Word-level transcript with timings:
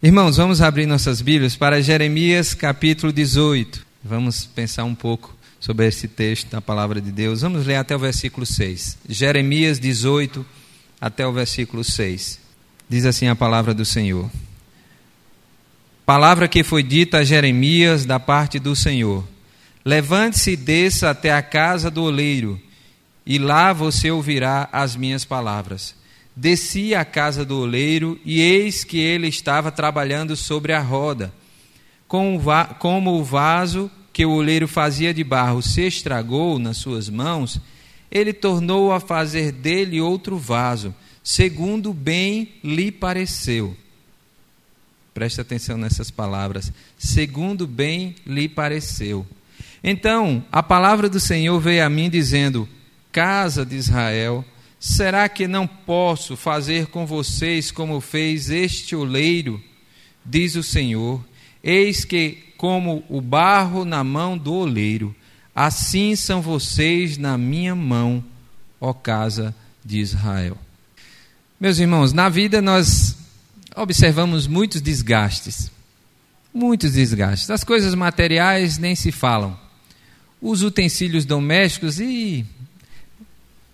Irmãos, 0.00 0.36
vamos 0.36 0.62
abrir 0.62 0.86
nossas 0.86 1.20
Bíblias 1.20 1.56
para 1.56 1.82
Jeremias 1.82 2.54
capítulo 2.54 3.12
18. 3.12 3.84
Vamos 4.04 4.46
pensar 4.46 4.84
um 4.84 4.94
pouco 4.94 5.36
sobre 5.58 5.88
esse 5.88 6.06
texto 6.06 6.48
da 6.50 6.60
palavra 6.60 7.00
de 7.00 7.10
Deus. 7.10 7.40
Vamos 7.40 7.66
ler 7.66 7.74
até 7.74 7.96
o 7.96 7.98
versículo 7.98 8.46
6. 8.46 8.96
Jeremias 9.08 9.80
18 9.80 10.46
até 11.00 11.26
o 11.26 11.32
versículo 11.32 11.82
6. 11.82 12.38
Diz 12.88 13.04
assim 13.04 13.26
a 13.26 13.34
palavra 13.34 13.74
do 13.74 13.84
Senhor. 13.84 14.30
Palavra 16.06 16.46
que 16.46 16.62
foi 16.62 16.84
dita 16.84 17.18
a 17.18 17.24
Jeremias 17.24 18.06
da 18.06 18.20
parte 18.20 18.60
do 18.60 18.76
Senhor. 18.76 19.26
Levante-se 19.84 20.52
e 20.52 20.56
desça 20.56 21.10
até 21.10 21.32
a 21.32 21.42
casa 21.42 21.90
do 21.90 22.04
oleiro, 22.04 22.60
e 23.26 23.36
lá 23.36 23.72
você 23.72 24.12
ouvirá 24.12 24.68
as 24.70 24.94
minhas 24.94 25.24
palavras 25.24 25.97
desci 26.38 26.94
à 26.94 27.04
casa 27.04 27.44
do 27.44 27.58
oleiro, 27.62 28.18
e 28.24 28.40
eis 28.40 28.84
que 28.84 28.96
ele 28.96 29.26
estava 29.26 29.72
trabalhando 29.72 30.36
sobre 30.36 30.72
a 30.72 30.80
roda. 30.80 31.32
Como 32.06 33.18
o 33.18 33.24
vaso 33.24 33.90
que 34.12 34.24
o 34.24 34.30
oleiro 34.30 34.68
fazia 34.68 35.12
de 35.12 35.24
barro 35.24 35.60
se 35.60 35.82
estragou 35.82 36.58
nas 36.60 36.76
suas 36.76 37.08
mãos, 37.08 37.60
ele 38.08 38.32
tornou 38.32 38.92
a 38.92 39.00
fazer 39.00 39.50
dele 39.50 40.00
outro 40.00 40.38
vaso, 40.38 40.94
segundo 41.24 41.92
bem 41.92 42.54
lhe 42.62 42.92
pareceu. 42.92 43.76
Preste 45.12 45.40
atenção 45.40 45.76
nessas 45.76 46.08
palavras. 46.08 46.72
Segundo 46.96 47.66
bem 47.66 48.14
lhe 48.24 48.48
pareceu. 48.48 49.26
Então, 49.82 50.44
a 50.52 50.62
palavra 50.62 51.08
do 51.08 51.18
Senhor 51.18 51.58
veio 51.58 51.84
a 51.84 51.90
mim 51.90 52.08
dizendo: 52.08 52.68
Casa 53.10 53.66
de 53.66 53.74
Israel, 53.74 54.44
Será 54.80 55.28
que 55.28 55.48
não 55.48 55.66
posso 55.66 56.36
fazer 56.36 56.86
com 56.86 57.04
vocês 57.04 57.70
como 57.70 58.00
fez 58.00 58.48
este 58.48 58.94
oleiro? 58.94 59.62
Diz 60.24 60.54
o 60.54 60.62
Senhor: 60.62 61.24
Eis 61.62 62.04
que, 62.04 62.52
como 62.56 63.02
o 63.08 63.20
barro 63.20 63.84
na 63.84 64.04
mão 64.04 64.38
do 64.38 64.52
oleiro, 64.52 65.14
assim 65.54 66.14
são 66.14 66.40
vocês 66.40 67.18
na 67.18 67.36
minha 67.36 67.74
mão, 67.74 68.24
ó 68.80 68.92
casa 68.92 69.54
de 69.84 69.98
Israel. 69.98 70.56
Meus 71.58 71.80
irmãos, 71.80 72.12
na 72.12 72.28
vida 72.28 72.62
nós 72.62 73.16
observamos 73.74 74.46
muitos 74.46 74.80
desgastes. 74.80 75.72
Muitos 76.54 76.92
desgastes. 76.92 77.50
As 77.50 77.64
coisas 77.64 77.94
materiais 77.94 78.78
nem 78.78 78.94
se 78.94 79.10
falam. 79.10 79.58
Os 80.40 80.62
utensílios 80.62 81.24
domésticos, 81.24 81.98
e 81.98 82.46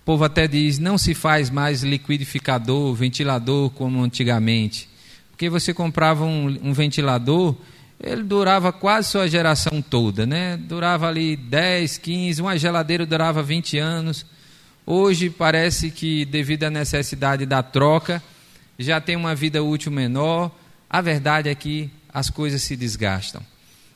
o 0.05 0.13
povo 0.13 0.23
até 0.23 0.47
diz: 0.47 0.77
não 0.77 0.99
se 0.99 1.15
faz 1.15 1.49
mais 1.49 1.81
liquidificador, 1.81 2.93
ventilador 2.93 3.71
como 3.71 4.03
antigamente. 4.03 4.87
Porque 5.31 5.49
você 5.49 5.73
comprava 5.73 6.23
um, 6.23 6.59
um 6.61 6.73
ventilador, 6.73 7.55
ele 7.99 8.21
durava 8.21 8.71
quase 8.71 9.09
sua 9.09 9.27
geração 9.27 9.81
toda, 9.81 10.23
né? 10.23 10.57
Durava 10.57 11.07
ali 11.07 11.35
10, 11.35 11.97
15, 11.97 12.39
uma 12.39 12.55
geladeira 12.55 13.03
durava 13.03 13.41
20 13.41 13.79
anos. 13.79 14.27
Hoje 14.85 15.27
parece 15.27 15.89
que, 15.89 16.23
devido 16.23 16.65
à 16.65 16.69
necessidade 16.69 17.43
da 17.43 17.63
troca, 17.63 18.21
já 18.77 19.01
tem 19.01 19.15
uma 19.15 19.33
vida 19.33 19.63
útil 19.63 19.91
menor. 19.91 20.51
A 20.87 21.01
verdade 21.01 21.49
é 21.49 21.55
que 21.55 21.89
as 22.13 22.29
coisas 22.29 22.61
se 22.61 22.75
desgastam. 22.75 23.41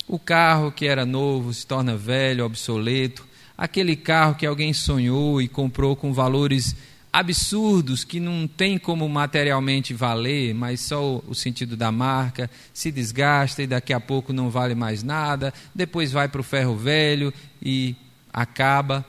O 0.07 0.17
carro 0.17 0.71
que 0.71 0.87
era 0.87 1.05
novo 1.05 1.53
se 1.53 1.67
torna 1.67 1.95
velho, 1.95 2.45
obsoleto 2.45 3.28
aquele 3.59 3.97
carro 3.97 4.35
que 4.35 4.45
alguém 4.45 4.71
sonhou 4.71 5.41
e 5.41 5.47
comprou 5.49 5.93
com 5.93 6.13
valores 6.13 6.73
absurdos 7.11 8.05
que 8.05 8.17
não 8.17 8.47
tem 8.47 8.77
como 8.77 9.09
materialmente 9.09 9.93
valer, 9.93 10.53
mas 10.53 10.79
só 10.79 11.21
o 11.27 11.35
sentido 11.35 11.75
da 11.75 11.91
marca, 11.91 12.49
se 12.73 12.89
desgasta 12.89 13.61
e 13.61 13.67
daqui 13.67 13.91
a 13.91 13.99
pouco 13.99 14.31
não 14.31 14.49
vale 14.49 14.75
mais 14.75 15.03
nada, 15.03 15.53
depois 15.75 16.09
vai 16.09 16.29
para 16.29 16.39
o 16.39 16.43
ferro 16.43 16.77
velho 16.77 17.33
e 17.61 17.97
acaba. 18.31 19.05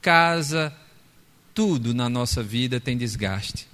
Casa, 0.00 0.74
tudo 1.54 1.94
na 1.94 2.08
nossa 2.08 2.42
vida 2.42 2.80
tem 2.80 2.96
desgaste. 2.96 3.68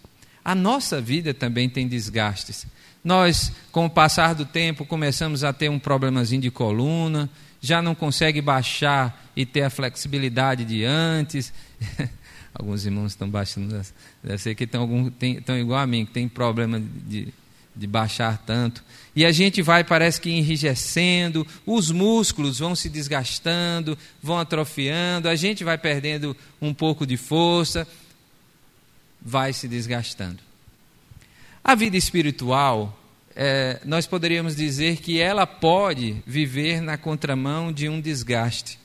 A 0.44 0.54
nossa 0.54 1.00
vida 1.00 1.32
também 1.32 1.66
tem 1.66 1.88
desgastes. 1.88 2.66
Nós, 3.02 3.52
com 3.72 3.86
o 3.86 3.90
passar 3.90 4.34
do 4.34 4.44
tempo, 4.44 4.84
começamos 4.84 5.44
a 5.44 5.52
ter 5.52 5.70
um 5.70 5.78
problemazinho 5.78 6.42
de 6.42 6.50
coluna, 6.50 7.30
já 7.60 7.82
não 7.82 7.94
consegue 7.94 8.40
baixar 8.40 9.30
e 9.34 9.44
ter 9.44 9.62
a 9.62 9.70
flexibilidade 9.70 10.64
de 10.64 10.84
antes. 10.84 11.52
Alguns 12.54 12.84
irmãos 12.84 13.12
estão 13.12 13.28
baixando, 13.28 13.80
deve 14.22 14.38
ser 14.38 14.54
que 14.54 14.64
estão, 14.64 14.80
algum, 14.80 15.10
tem, 15.10 15.36
estão 15.36 15.56
igual 15.56 15.78
a 15.78 15.86
mim, 15.86 16.04
que 16.04 16.12
tem 16.12 16.26
problema 16.26 16.80
de, 16.80 17.32
de 17.76 17.86
baixar 17.86 18.36
tanto. 18.38 18.82
E 19.14 19.24
a 19.24 19.30
gente 19.30 19.62
vai, 19.62 19.84
parece 19.84 20.20
que 20.20 20.30
enrijecendo, 20.30 21.46
os 21.64 21.92
músculos 21.92 22.58
vão 22.58 22.74
se 22.74 22.88
desgastando, 22.88 23.96
vão 24.20 24.38
atrofiando, 24.38 25.28
a 25.28 25.36
gente 25.36 25.62
vai 25.62 25.78
perdendo 25.78 26.36
um 26.60 26.74
pouco 26.74 27.06
de 27.06 27.16
força, 27.16 27.86
vai 29.20 29.52
se 29.52 29.68
desgastando. 29.68 30.40
A 31.62 31.76
vida 31.76 31.96
espiritual 31.96 32.97
é, 33.40 33.78
nós 33.84 34.04
poderíamos 34.04 34.56
dizer 34.56 34.96
que 34.96 35.20
ela 35.20 35.46
pode 35.46 36.16
viver 36.26 36.80
na 36.80 36.98
contramão 36.98 37.72
de 37.72 37.88
um 37.88 38.00
desgaste. 38.00 38.80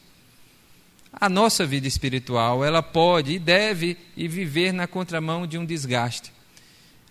A 1.11 1.27
nossa 1.27 1.65
vida 1.65 1.87
espiritual, 1.87 2.63
ela 2.63 2.83
pode 2.83 3.31
e 3.33 3.39
deve 3.39 3.97
e 4.15 4.27
viver 4.27 4.71
na 4.71 4.85
contramão 4.85 5.47
de 5.47 5.57
um 5.57 5.65
desgaste. 5.65 6.31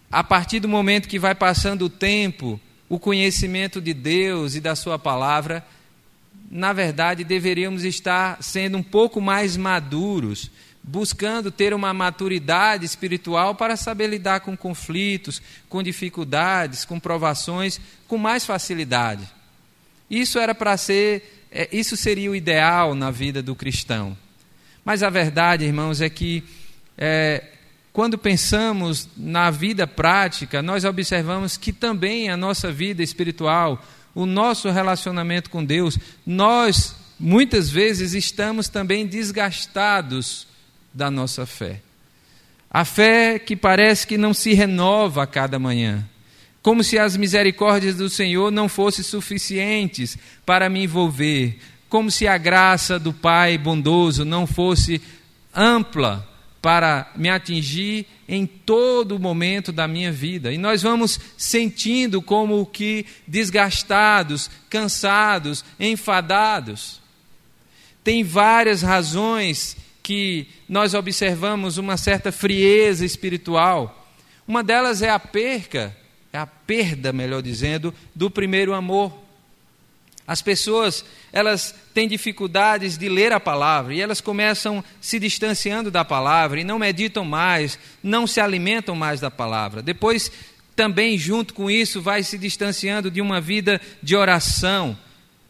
A 0.09 0.23
partir 0.23 0.61
do 0.61 0.69
momento 0.69 1.09
que 1.09 1.19
vai 1.19 1.35
passando 1.35 1.87
o 1.87 1.91
tempo, 1.91 2.61
o 2.89 2.97
conhecimento 2.97 3.81
de 3.81 3.93
Deus 3.93 4.55
e 4.55 4.61
da 4.61 4.77
Sua 4.77 4.97
palavra, 4.97 5.67
na 6.49 6.73
verdade, 6.73 7.25
deveríamos 7.25 7.83
estar 7.83 8.41
sendo 8.41 8.79
um 8.79 8.83
pouco 8.85 9.21
mais 9.21 9.57
maduros, 9.57 10.49
buscando 10.83 11.51
ter 11.51 11.73
uma 11.73 11.95
maturidade 11.95 12.85
espiritual 12.85 13.55
para 13.55 13.77
saber 13.77 14.09
lidar 14.09 14.41
com 14.41 14.57
conflitos, 14.57 15.41
com 15.69 15.83
dificuldades, 15.83 16.85
com 16.85 16.99
provações 16.99 17.81
com 18.09 18.19
mais 18.19 18.45
facilidade. 18.45 19.27
Isso 20.11 20.39
era 20.39 20.55
para 20.55 20.77
ser, 20.77 21.47
é, 21.51 21.69
isso 21.73 21.97
seria 21.97 22.31
o 22.31 22.37
ideal 22.37 22.95
na 22.95 23.11
vida 23.11 23.43
do 23.43 23.55
cristão. 23.55 24.17
Mas 24.85 25.03
a 25.03 25.09
verdade, 25.09 25.65
irmãos, 25.65 26.01
é 26.01 26.11
que 26.11 26.43
é, 26.99 27.45
quando 27.93 28.19
pensamos 28.19 29.09
na 29.17 29.51
vida 29.51 29.87
prática, 29.87 30.61
nós 30.61 30.85
observamos 30.85 31.57
que 31.57 31.73
também 31.73 32.29
a 32.29 32.37
nossa 32.37 32.73
vida 32.73 33.03
espiritual, 33.03 33.83
o 34.15 34.27
nosso 34.27 34.69
relacionamento 34.69 35.49
com 35.49 35.65
Deus, 35.65 35.97
nós 36.27 36.97
muitas 37.19 37.71
vezes 37.71 38.15
estamos 38.15 38.69
também 38.69 39.07
desgastados 39.07 40.47
da 40.93 41.11
nossa 41.11 41.47
fé. 41.47 41.81
A 42.71 42.85
fé 42.85 43.39
que 43.39 43.55
parece 43.55 44.07
que 44.07 44.17
não 44.17 44.33
se 44.33 44.55
renova 44.55 45.25
a 45.25 45.27
cada 45.27 45.59
manhã, 45.59 46.09
como 46.63 46.83
se 46.83 46.99
as 46.99 47.17
misericórdias 47.17 47.97
do 47.97 48.09
Senhor 48.09 48.51
não 48.51 48.69
fossem 48.69 49.05
suficientes 49.05 50.17
para 50.47 50.69
me 50.69 50.85
envolver, 50.85 51.59
como 51.89 52.11
se 52.11 52.27
a 52.27 52.39
graça 52.39 52.99
do 52.99 53.13
Pai 53.13 53.59
bondoso 53.59 54.25
não 54.25 54.47
fosse 54.47 55.03
ampla 55.55 56.27
para 56.63 57.11
me 57.17 57.29
atingir 57.29 58.07
em 58.29 58.47
todo 58.47 59.19
momento 59.19 59.73
da 59.73 59.89
minha 59.89 60.13
vida. 60.13 60.53
E 60.53 60.57
nós 60.57 60.81
vamos 60.81 61.19
sentindo 61.37 62.23
como 62.23 62.65
que 62.65 63.05
desgastados, 63.27 64.49
cansados, 64.71 65.65
enfadados. 65.79 67.01
Tem 68.05 68.23
várias 68.23 68.81
razões 68.81 69.77
que 70.03 70.49
nós 70.69 70.95
observamos 70.95 71.79
uma 71.79 71.97
certa 71.97 72.33
frieza 72.33 73.05
espiritual. 73.05 74.09
Uma 74.47 74.63
delas 74.63 75.03
é 75.03 75.11
a 75.11 75.19
perca, 75.19 75.97
é 76.33 76.39
a 76.39 76.47
perda, 76.47 77.13
melhor 77.13 77.43
dizendo, 77.43 77.95
do 78.15 78.31
primeiro 78.31 78.75
amor. 78.75 79.23
As 80.27 80.41
pessoas, 80.41 81.05
elas 81.33 81.75
têm 81.93 82.09
dificuldades 82.09 82.97
de 82.97 83.09
ler 83.09 83.33
a 83.33 83.41
palavra 83.41 83.93
e 83.93 84.01
elas 84.01 84.21
começam 84.21 84.83
se 85.01 85.19
distanciando 85.19 85.91
da 85.91 86.05
palavra 86.05 86.61
e 86.61 86.65
não 86.65 86.79
meditam 86.79 87.25
mais, 87.25 87.79
não 88.03 88.27
se 88.27 88.41
alimentam 88.41 88.95
mais 88.95 89.21
da 89.21 89.31
palavra. 89.31 89.83
Depois, 89.83 90.31
também 90.77 91.19
junto 91.19 91.53
com 91.55 91.71
isso, 91.71 92.01
vai 92.01 92.23
se 92.23 92.39
distanciando 92.39 93.11
de 93.11 93.21
uma 93.21 93.41
vida 93.41 93.81
de 94.03 94.17
oração, 94.17 94.97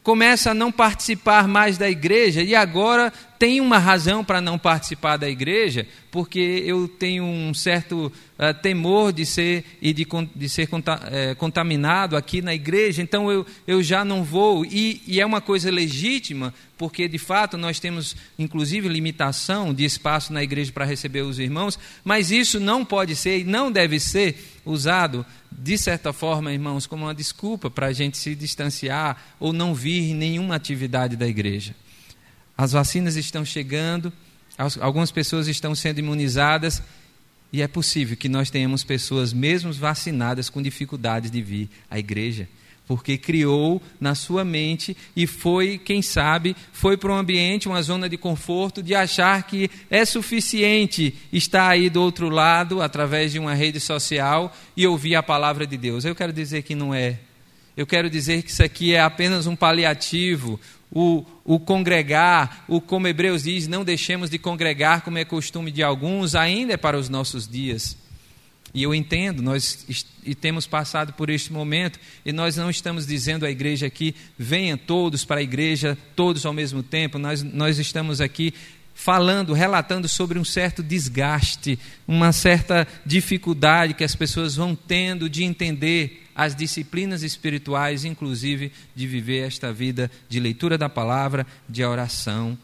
começa 0.02 0.50
a 0.50 0.54
não 0.54 0.72
participar 0.72 1.46
mais 1.46 1.78
da 1.78 1.88
igreja 1.88 2.42
e 2.42 2.54
agora 2.54 3.12
tem 3.42 3.60
uma 3.60 3.76
razão 3.76 4.24
para 4.24 4.40
não 4.40 4.56
participar 4.56 5.16
da 5.16 5.28
igreja, 5.28 5.84
porque 6.12 6.62
eu 6.64 6.86
tenho 6.86 7.24
um 7.24 7.52
certo 7.52 8.06
uh, 8.06 8.54
temor 8.62 9.12
de 9.12 9.26
ser 9.26 9.64
e 9.82 9.92
de, 9.92 10.06
de 10.32 10.48
ser 10.48 10.68
conta, 10.68 10.94
uh, 10.94 11.34
contaminado 11.34 12.16
aqui 12.16 12.40
na 12.40 12.54
igreja, 12.54 13.02
então 13.02 13.32
eu, 13.32 13.44
eu 13.66 13.82
já 13.82 14.04
não 14.04 14.22
vou. 14.22 14.64
E, 14.64 15.02
e 15.08 15.20
é 15.20 15.26
uma 15.26 15.40
coisa 15.40 15.72
legítima, 15.72 16.54
porque 16.78 17.08
de 17.08 17.18
fato 17.18 17.58
nós 17.58 17.80
temos, 17.80 18.14
inclusive, 18.38 18.88
limitação 18.88 19.74
de 19.74 19.84
espaço 19.84 20.32
na 20.32 20.44
igreja 20.44 20.70
para 20.70 20.84
receber 20.84 21.22
os 21.22 21.40
irmãos, 21.40 21.76
mas 22.04 22.30
isso 22.30 22.60
não 22.60 22.84
pode 22.84 23.16
ser 23.16 23.40
e 23.40 23.44
não 23.44 23.72
deve 23.72 23.98
ser 23.98 24.36
usado, 24.64 25.26
de 25.50 25.76
certa 25.76 26.12
forma, 26.12 26.52
irmãos, 26.52 26.86
como 26.86 27.06
uma 27.06 27.14
desculpa 27.14 27.68
para 27.68 27.88
a 27.88 27.92
gente 27.92 28.18
se 28.18 28.36
distanciar 28.36 29.34
ou 29.40 29.52
não 29.52 29.74
vir 29.74 30.12
em 30.12 30.14
nenhuma 30.14 30.54
atividade 30.54 31.16
da 31.16 31.26
igreja. 31.26 31.74
As 32.56 32.72
vacinas 32.72 33.16
estão 33.16 33.44
chegando, 33.44 34.12
algumas 34.80 35.10
pessoas 35.10 35.48
estão 35.48 35.74
sendo 35.74 35.98
imunizadas, 35.98 36.82
e 37.52 37.60
é 37.60 37.68
possível 37.68 38.16
que 38.16 38.28
nós 38.28 38.50
tenhamos 38.50 38.82
pessoas, 38.82 39.32
mesmo 39.32 39.72
vacinadas, 39.72 40.48
com 40.48 40.62
dificuldades 40.62 41.30
de 41.30 41.42
vir 41.42 41.68
à 41.90 41.98
igreja 41.98 42.48
porque 42.86 43.16
criou 43.16 43.80
na 44.00 44.14
sua 44.14 44.44
mente 44.44 44.96
e 45.14 45.26
foi, 45.26 45.78
quem 45.78 46.02
sabe, 46.02 46.56
foi 46.72 46.96
para 46.96 47.12
um 47.12 47.16
ambiente, 47.16 47.68
uma 47.68 47.80
zona 47.80 48.08
de 48.08 48.16
conforto, 48.16 48.82
de 48.82 48.94
achar 48.94 49.42
que 49.44 49.70
é 49.88 50.04
suficiente 50.04 51.14
estar 51.32 51.68
aí 51.68 51.88
do 51.88 52.02
outro 52.02 52.28
lado, 52.28 52.82
através 52.82 53.32
de 53.32 53.38
uma 53.38 53.54
rede 53.54 53.80
social, 53.80 54.54
e 54.76 54.86
ouvir 54.86 55.14
a 55.14 55.22
palavra 55.22 55.66
de 55.66 55.76
Deus. 55.76 56.04
Eu 56.04 56.14
quero 56.14 56.32
dizer 56.32 56.62
que 56.62 56.74
não 56.74 56.92
é. 56.92 57.18
Eu 57.76 57.86
quero 57.86 58.10
dizer 58.10 58.42
que 58.42 58.50
isso 58.50 58.62
aqui 58.62 58.94
é 58.94 59.00
apenas 59.00 59.46
um 59.46 59.56
paliativo, 59.56 60.60
o, 60.92 61.24
o 61.44 61.58
congregar, 61.58 62.64
o 62.68 62.80
como 62.80 63.08
Hebreus 63.08 63.44
diz, 63.44 63.66
não 63.66 63.82
deixemos 63.82 64.28
de 64.28 64.38
congregar 64.38 65.00
como 65.00 65.16
é 65.16 65.24
costume 65.24 65.70
de 65.70 65.82
alguns, 65.82 66.34
ainda 66.34 66.74
é 66.74 66.76
para 66.76 66.98
os 66.98 67.08
nossos 67.08 67.48
dias. 67.48 67.96
E 68.74 68.82
eu 68.82 68.94
entendo, 68.94 69.42
nós 69.42 69.86
e 70.24 70.34
temos 70.34 70.66
passado 70.66 71.12
por 71.12 71.28
este 71.28 71.52
momento, 71.52 71.98
e 72.24 72.32
nós 72.32 72.56
não 72.56 72.70
estamos 72.70 73.06
dizendo 73.06 73.44
à 73.44 73.50
igreja 73.50 73.86
aqui, 73.86 74.14
venham 74.38 74.78
todos 74.78 75.24
para 75.24 75.40
a 75.40 75.42
igreja, 75.42 75.96
todos 76.14 76.44
ao 76.46 76.52
mesmo 76.52 76.82
tempo, 76.82 77.18
nós, 77.18 77.42
nós 77.42 77.78
estamos 77.78 78.20
aqui 78.20 78.54
falando, 78.94 79.52
relatando 79.52 80.08
sobre 80.08 80.38
um 80.38 80.44
certo 80.44 80.82
desgaste, 80.82 81.78
uma 82.06 82.32
certa 82.32 82.86
dificuldade 83.04 83.94
que 83.94 84.04
as 84.04 84.14
pessoas 84.14 84.56
vão 84.56 84.74
tendo 84.74 85.28
de 85.28 85.44
entender 85.44 86.21
as 86.34 86.54
disciplinas 86.54 87.22
espirituais, 87.22 88.04
inclusive 88.04 88.72
de 88.94 89.06
viver 89.06 89.46
esta 89.46 89.72
vida 89.72 90.10
de 90.28 90.40
leitura 90.40 90.78
da 90.78 90.88
palavra, 90.88 91.46
de 91.68 91.84
oração, 91.84 92.56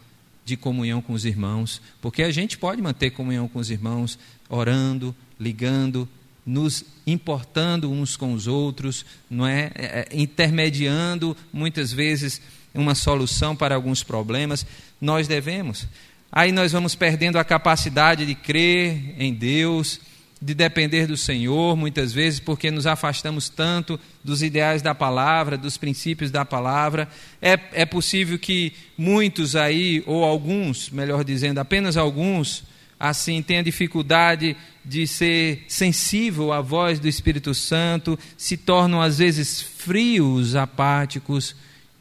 de 0.45 0.57
comunhão 0.57 1.01
com 1.01 1.13
os 1.13 1.25
irmãos, 1.25 1.81
porque 2.01 2.23
a 2.23 2.31
gente 2.31 2.57
pode 2.57 2.81
manter 2.81 3.11
comunhão 3.11 3.47
com 3.47 3.59
os 3.59 3.69
irmãos 3.69 4.17
orando, 4.49 5.15
ligando, 5.39 6.09
nos 6.45 6.83
importando 7.05 7.91
uns 7.91 8.17
com 8.17 8.33
os 8.33 8.47
outros, 8.47 9.05
não 9.29 9.45
é? 9.45 9.71
é? 9.75 9.85
é? 9.85 10.07
intermediando 10.11 11.37
muitas 11.53 11.91
vezes 11.93 12.41
uma 12.73 12.95
solução 12.95 13.55
para 13.55 13.75
alguns 13.75 14.03
problemas, 14.03 14.65
nós 14.99 15.27
devemos. 15.27 15.87
Aí 16.31 16.51
nós 16.51 16.71
vamos 16.71 16.95
perdendo 16.95 17.37
a 17.37 17.43
capacidade 17.43 18.25
de 18.25 18.35
crer 18.35 19.15
em 19.17 19.33
Deus, 19.33 19.99
de 20.41 20.53
depender 20.53 21.05
do 21.05 21.17
Senhor, 21.17 21.75
muitas 21.75 22.13
vezes, 22.13 22.39
porque 22.39 22.71
nos 22.71 22.87
afastamos 22.87 23.49
tanto 23.49 23.99
dos 24.23 24.41
ideais 24.41 24.81
da 24.81 24.95
palavra, 24.95 25.57
dos 25.57 25.75
princípios 25.75 26.31
da 26.31 26.45
palavra. 26.45 27.09
É, 27.41 27.59
é 27.73 27.85
possível 27.85 28.39
que 28.39 28.73
muitos 28.97 29.55
aí, 29.55 30.01
ou 30.05 30.23
alguns, 30.23 30.89
melhor 30.89 31.25
dizendo, 31.25 31.59
apenas 31.59 31.97
alguns, 31.97 32.63
assim, 32.97 33.41
tenha 33.41 33.61
dificuldade 33.61 34.55
de 34.85 35.05
ser 35.05 35.65
sensível 35.67 36.53
à 36.53 36.61
voz 36.61 36.99
do 36.99 37.07
Espírito 37.07 37.53
Santo, 37.53 38.17
se 38.37 38.55
tornam 38.55 39.01
às 39.01 39.17
vezes 39.17 39.61
frios, 39.61 40.55
apáticos 40.55 41.53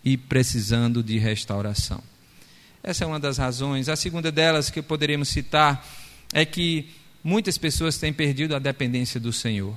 e 0.04 0.16
precisando 0.16 1.02
de 1.02 1.18
restauração. 1.18 2.00
Essa 2.84 3.02
é 3.02 3.06
uma 3.06 3.18
das 3.18 3.36
razões. 3.36 3.88
A 3.88 3.96
segunda 3.96 4.30
delas 4.30 4.70
que 4.70 4.80
poderíamos 4.80 5.28
citar 5.28 5.84
é 6.32 6.44
que 6.44 6.88
muitas 7.28 7.58
pessoas 7.58 7.98
têm 7.98 8.10
perdido 8.10 8.56
a 8.56 8.58
dependência 8.58 9.20
do 9.20 9.34
Senhor. 9.34 9.76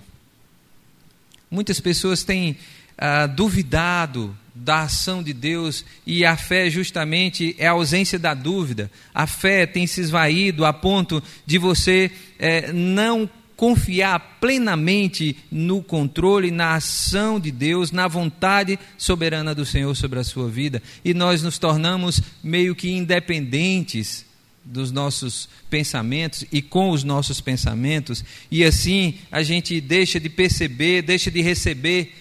Muitas 1.50 1.82
pessoas 1.82 2.24
têm 2.24 2.56
ah, 2.98 3.28
duvidado 3.28 4.34
da 4.56 4.84
ação 4.84 5.22
de 5.22 5.34
Deus 5.34 5.84
e 6.08 6.24
a 6.24 6.38
fé 6.38 6.70
justamente 6.70 7.54
é 7.58 7.68
a 7.68 7.72
ausência 7.72 8.18
da 8.18 8.34
dúvida. 8.34 8.90
A 9.14 9.28
fé 9.28 9.66
tem 9.66 9.86
se 9.86 10.00
esvaído 10.00 10.64
a 10.66 10.72
ponto 10.72 11.22
de 11.46 11.58
você 11.58 12.10
é, 12.40 12.72
não 12.72 13.30
confiar 13.58 14.38
plenamente 14.40 15.36
no 15.52 15.84
controle, 15.84 16.52
na 16.52 16.76
ação 16.76 17.38
de 17.38 17.52
Deus, 17.52 17.92
na 17.92 18.08
vontade 18.08 18.80
soberana 18.98 19.54
do 19.54 19.66
Senhor 19.66 19.94
sobre 19.94 20.20
a 20.20 20.24
sua 20.24 20.48
vida. 20.48 20.82
E 21.04 21.14
nós 21.14 21.44
nos 21.44 21.60
tornamos 21.60 22.22
meio 22.42 22.74
que 22.74 22.90
independentes 22.90 24.31
dos 24.64 24.92
nossos 24.92 25.50
pensamentos 25.70 26.46
e 26.52 26.62
com 26.62 26.92
os 26.92 27.04
nossos 27.04 27.42
pensamentos, 27.42 28.24
e 28.50 28.64
assim 28.64 29.16
a 29.32 29.42
gente 29.42 29.82
deixa 29.82 30.20
de 30.20 30.30
perceber, 30.30 31.02
deixa 31.02 31.32
de 31.32 31.42
receber 31.42 32.16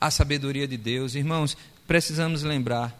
a 0.00 0.10
sabedoria 0.10 0.66
de 0.66 0.76
Deus. 0.76 1.14
Irmãos, 1.14 1.56
precisamos 1.86 2.42
lembrar, 2.42 2.94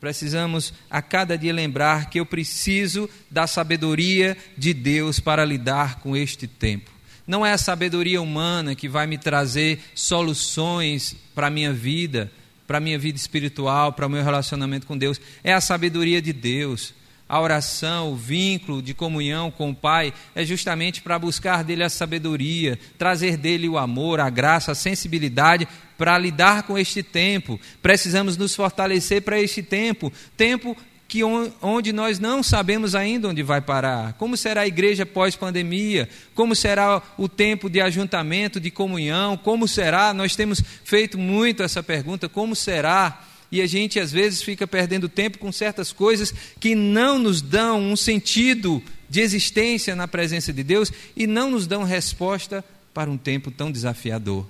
precisamos 0.00 0.74
a 0.90 1.00
cada 1.00 1.38
dia 1.38 1.52
lembrar 1.52 2.10
que 2.10 2.20
eu 2.20 2.26
preciso 2.26 3.08
da 3.30 3.46
sabedoria 3.46 4.36
de 4.56 4.74
Deus 4.74 5.20
para 5.20 5.44
lidar 5.44 6.00
com 6.00 6.16
este 6.16 6.46
tempo. 6.46 6.90
Não 7.26 7.44
é 7.44 7.52
a 7.52 7.58
sabedoria 7.58 8.22
humana 8.22 8.74
que 8.74 8.88
vai 8.88 9.06
me 9.06 9.18
trazer 9.18 9.80
soluções 9.94 11.16
para 11.34 11.48
a 11.48 11.50
minha 11.50 11.72
vida, 11.72 12.30
para 12.66 12.78
a 12.78 12.80
minha 12.80 12.98
vida 12.98 13.18
espiritual, 13.18 13.92
para 13.92 14.06
o 14.06 14.10
meu 14.10 14.22
relacionamento 14.22 14.86
com 14.86 14.96
Deus. 14.96 15.20
É 15.42 15.52
a 15.52 15.60
sabedoria 15.60 16.22
de 16.22 16.32
Deus. 16.32 16.94
A 17.28 17.40
oração, 17.40 18.12
o 18.12 18.16
vínculo 18.16 18.80
de 18.80 18.94
comunhão 18.94 19.50
com 19.50 19.70
o 19.70 19.74
Pai 19.74 20.14
é 20.32 20.44
justamente 20.44 21.02
para 21.02 21.18
buscar 21.18 21.64
dele 21.64 21.82
a 21.82 21.88
sabedoria, 21.88 22.78
trazer 22.96 23.36
dele 23.36 23.68
o 23.68 23.76
amor, 23.76 24.20
a 24.20 24.30
graça, 24.30 24.70
a 24.70 24.76
sensibilidade 24.76 25.66
para 25.98 26.16
lidar 26.16 26.62
com 26.62 26.78
este 26.78 27.02
tempo. 27.02 27.58
Precisamos 27.82 28.36
nos 28.36 28.54
fortalecer 28.54 29.22
para 29.22 29.40
este 29.40 29.60
tempo, 29.60 30.12
tempo 30.36 30.76
que 31.08 31.22
onde 31.24 31.92
nós 31.92 32.18
não 32.18 32.42
sabemos 32.42 32.94
ainda 32.94 33.28
onde 33.28 33.42
vai 33.42 33.60
parar. 33.60 34.12
Como 34.14 34.36
será 34.36 34.62
a 34.62 34.66
igreja 34.66 35.06
pós-pandemia? 35.06 36.08
Como 36.34 36.54
será 36.54 37.02
o 37.16 37.28
tempo 37.28 37.70
de 37.70 37.80
ajuntamento, 37.80 38.60
de 38.60 38.70
comunhão? 38.70 39.36
Como 39.36 39.68
será? 39.68 40.12
Nós 40.12 40.34
temos 40.34 40.62
feito 40.84 41.16
muito 41.16 41.62
essa 41.62 41.82
pergunta, 41.82 42.28
como 42.28 42.56
será? 42.56 43.25
E 43.50 43.60
a 43.60 43.66
gente 43.66 44.00
às 44.00 44.10
vezes 44.10 44.42
fica 44.42 44.66
perdendo 44.66 45.08
tempo 45.08 45.38
com 45.38 45.52
certas 45.52 45.92
coisas 45.92 46.32
que 46.58 46.74
não 46.74 47.18
nos 47.18 47.40
dão 47.40 47.80
um 47.80 47.96
sentido 47.96 48.82
de 49.08 49.20
existência 49.20 49.94
na 49.94 50.08
presença 50.08 50.52
de 50.52 50.62
Deus 50.62 50.92
e 51.16 51.26
não 51.26 51.50
nos 51.50 51.66
dão 51.66 51.84
resposta 51.84 52.64
para 52.92 53.10
um 53.10 53.16
tempo 53.16 53.50
tão 53.50 53.70
desafiador. 53.70 54.46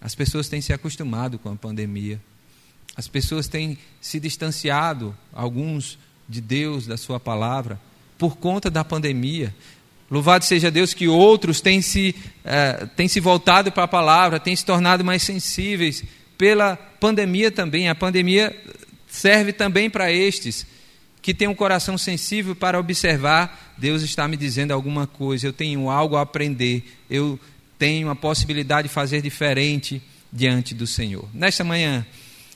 As 0.00 0.14
pessoas 0.14 0.48
têm 0.48 0.60
se 0.60 0.72
acostumado 0.72 1.38
com 1.38 1.50
a 1.50 1.56
pandemia. 1.56 2.20
As 2.96 3.06
pessoas 3.06 3.46
têm 3.46 3.76
se 4.00 4.18
distanciado, 4.18 5.16
alguns, 5.32 5.98
de 6.28 6.40
Deus, 6.40 6.86
da 6.86 6.96
Sua 6.96 7.20
palavra, 7.20 7.78
por 8.16 8.36
conta 8.36 8.70
da 8.70 8.84
pandemia. 8.84 9.54
Louvado 10.10 10.44
seja 10.44 10.70
Deus 10.70 10.94
que 10.94 11.06
outros 11.06 11.60
têm 11.60 11.82
se, 11.82 12.14
eh, 12.44 12.88
têm 12.96 13.08
se 13.08 13.20
voltado 13.20 13.70
para 13.70 13.84
a 13.84 13.88
palavra, 13.88 14.40
têm 14.40 14.56
se 14.56 14.64
tornado 14.64 15.04
mais 15.04 15.22
sensíveis 15.22 16.02
pela 16.40 16.74
pandemia 16.74 17.50
também. 17.50 17.90
A 17.90 17.94
pandemia 17.94 18.56
serve 19.06 19.52
também 19.52 19.90
para 19.90 20.10
estes 20.10 20.66
que 21.20 21.34
têm 21.34 21.46
um 21.46 21.54
coração 21.54 21.98
sensível 21.98 22.56
para 22.56 22.80
observar. 22.80 23.74
Deus 23.76 24.00
está 24.00 24.26
me 24.26 24.38
dizendo 24.38 24.72
alguma 24.72 25.06
coisa, 25.06 25.46
eu 25.46 25.52
tenho 25.52 25.90
algo 25.90 26.16
a 26.16 26.22
aprender, 26.22 26.82
eu 27.10 27.38
tenho 27.78 28.08
a 28.08 28.16
possibilidade 28.16 28.88
de 28.88 28.94
fazer 28.94 29.20
diferente 29.20 30.00
diante 30.32 30.74
do 30.74 30.86
Senhor. 30.86 31.28
Nesta 31.34 31.62
manhã, 31.62 32.06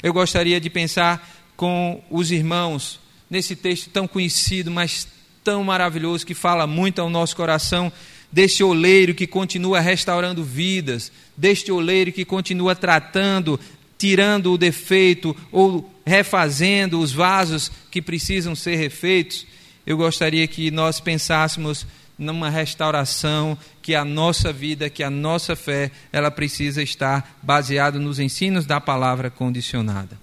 eu 0.03 0.15
gostaria 0.15 0.59
de 0.59 0.71
pensar 0.71 1.45
com 1.55 2.03
os 2.09 2.31
irmãos 2.31 2.99
nesse 3.29 3.55
texto 3.55 3.91
tão 3.91 4.09
conhecido, 4.09 4.71
mas 4.71 5.07
tão 5.45 5.63
maravilhoso, 5.63 6.25
que 6.25 6.33
fala 6.33 6.67
muito 6.67 7.03
ao 7.03 7.11
nosso 7.11 7.37
coração, 7.37 7.93
deste 8.35 8.65
oleiro 8.65 9.15
que 9.15 9.27
continua 9.27 9.79
restaurando 9.79 10.43
vidas, 10.43 11.13
deste 11.37 11.71
oleiro 11.71 12.13
que 12.13 12.25
continua 12.25 12.75
tratando 12.75 13.59
tirando 13.97 14.53
o 14.53 14.59
defeito 14.59 15.35
ou 15.53 15.89
refazendo 16.05 16.99
os 16.99 17.13
vasos 17.13 17.71
que 17.91 18.03
precisam 18.03 18.55
ser 18.55 18.75
refeitos, 18.75 19.47
eu 19.87 19.97
gostaria 19.97 20.47
que 20.49 20.71
nós 20.71 20.99
pensássemos 20.99 21.87
numa 22.19 22.51
restauração 22.51 23.57
que 23.81 23.95
a 23.95 24.05
nossa 24.05 24.53
vida, 24.53 24.91
que 24.91 25.03
a 25.03 25.09
nossa 25.09 25.55
fé, 25.55 25.91
ela 26.13 26.31
precisa 26.31 26.83
estar 26.83 27.39
baseada 27.41 27.99
nos 27.99 28.19
ensinos 28.19 28.67
da 28.67 28.81
palavra 28.81 29.31
condicionada. 29.31 30.19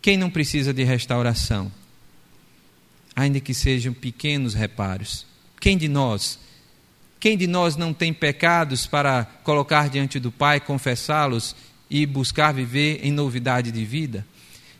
Quem 0.00 0.16
não 0.16 0.30
precisa 0.30 0.72
de 0.72 0.82
restauração? 0.82 1.70
ainda 3.14 3.40
que 3.40 3.52
sejam 3.52 3.92
pequenos 3.92 4.54
reparos. 4.54 5.26
Quem 5.60 5.76
de 5.76 5.86
nós, 5.88 6.38
quem 7.20 7.36
de 7.36 7.46
nós 7.46 7.76
não 7.76 7.92
tem 7.92 8.14
pecados 8.14 8.86
para 8.86 9.24
colocar 9.44 9.90
diante 9.90 10.18
do 10.18 10.32
Pai, 10.32 10.58
confessá-los 10.58 11.54
e 11.90 12.06
buscar 12.06 12.52
viver 12.52 13.00
em 13.02 13.12
novidade 13.12 13.70
de 13.70 13.84
vida? 13.84 14.26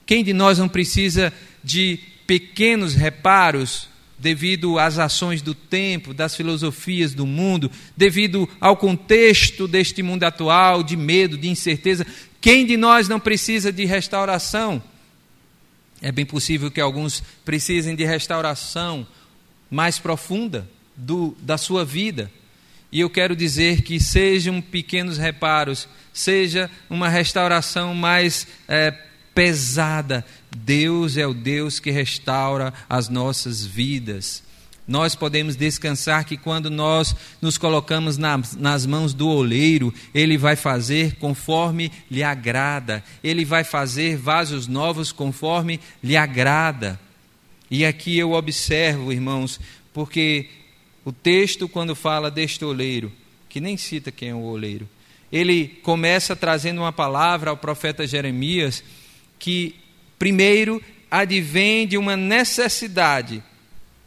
Quem 0.07 0.25
de 0.25 0.33
nós 0.33 0.59
não 0.59 0.69
precisa 0.69 1.33
de 1.63 2.01
pequenos 2.27 2.95
reparos 2.95 3.89
devido 4.19 4.79
às 4.79 4.99
ações 4.99 5.43
do 5.43 5.55
tempo, 5.55 6.15
das 6.15 6.35
filosofias 6.35 7.13
do 7.15 7.27
mundo, 7.27 7.71
devido 7.97 8.49
ao 8.59 8.77
contexto 8.77 9.69
deste 9.69 10.03
mundo 10.03 10.25
atual 10.25 10.83
de 10.83 10.97
medo, 10.97 11.37
de 11.37 11.49
incerteza? 11.49 12.07
Quem 12.41 12.65
de 12.65 12.79
nós 12.79 13.07
não 13.07 13.21
precisa 13.21 13.71
de 13.71 13.85
restauração? 13.85 14.83
É 16.01 16.11
bem 16.11 16.25
possível 16.25 16.71
que 16.71 16.81
alguns 16.81 17.23
precisem 17.45 17.95
de 17.95 18.05
restauração 18.05 19.07
mais 19.71 19.99
profunda 19.99 20.69
do, 20.97 21.37
da 21.41 21.57
sua 21.57 21.85
vida. 21.85 22.31
E 22.93 23.01
eu 23.01 23.09
quero 23.09 23.37
dizer 23.37 23.83
que 23.83 24.01
sejam 24.01 24.61
pequenos 24.61 25.17
reparos, 25.17 25.89
seja 26.13 26.71
uma 26.89 27.09
restauração 27.09 27.95
mais 27.95 28.47
é, 28.67 28.91
pesada. 29.35 30.25
Deus 30.57 31.17
é 31.17 31.27
o 31.27 31.33
Deus 31.33 31.79
que 31.79 31.91
restaura 31.91 32.75
as 32.89 33.09
nossas 33.09 33.65
vidas 33.65 34.43
nós 34.91 35.15
podemos 35.15 35.55
descansar 35.55 36.25
que 36.25 36.37
quando 36.37 36.69
nós 36.69 37.15
nos 37.41 37.57
colocamos 37.57 38.19
nas, 38.19 38.57
nas 38.57 38.85
mãos 38.85 39.15
do 39.15 39.29
oleiro, 39.29 39.95
ele 40.13 40.37
vai 40.37 40.57
fazer 40.57 41.15
conforme 41.15 41.93
lhe 42.11 42.25
agrada, 42.25 43.01
ele 43.23 43.45
vai 43.45 43.63
fazer 43.63 44.17
vasos 44.17 44.67
novos 44.67 45.13
conforme 45.13 45.79
lhe 46.03 46.17
agrada. 46.17 46.99
E 47.71 47.85
aqui 47.85 48.19
eu 48.19 48.33
observo, 48.33 49.13
irmãos, 49.13 49.61
porque 49.93 50.47
o 51.05 51.13
texto, 51.13 51.69
quando 51.69 51.95
fala 51.95 52.31
deste 52.31 52.65
oleiro, 52.65 53.13
que 53.49 53.61
nem 53.61 53.77
cita 53.77 54.11
quem 54.11 54.31
é 54.31 54.35
o 54.35 54.43
oleiro, 54.43 54.89
ele 55.33 55.69
começa 55.83 56.35
trazendo 56.35 56.81
uma 56.81 56.93
palavra 56.93 57.51
ao 57.51 57.57
profeta 57.57 58.07
Jeremias 58.07 58.83
que, 59.39 59.77
primeiro, 60.19 60.83
advém 61.11 61.87
de 61.87 61.97
uma 61.97 62.17
necessidade 62.17 63.43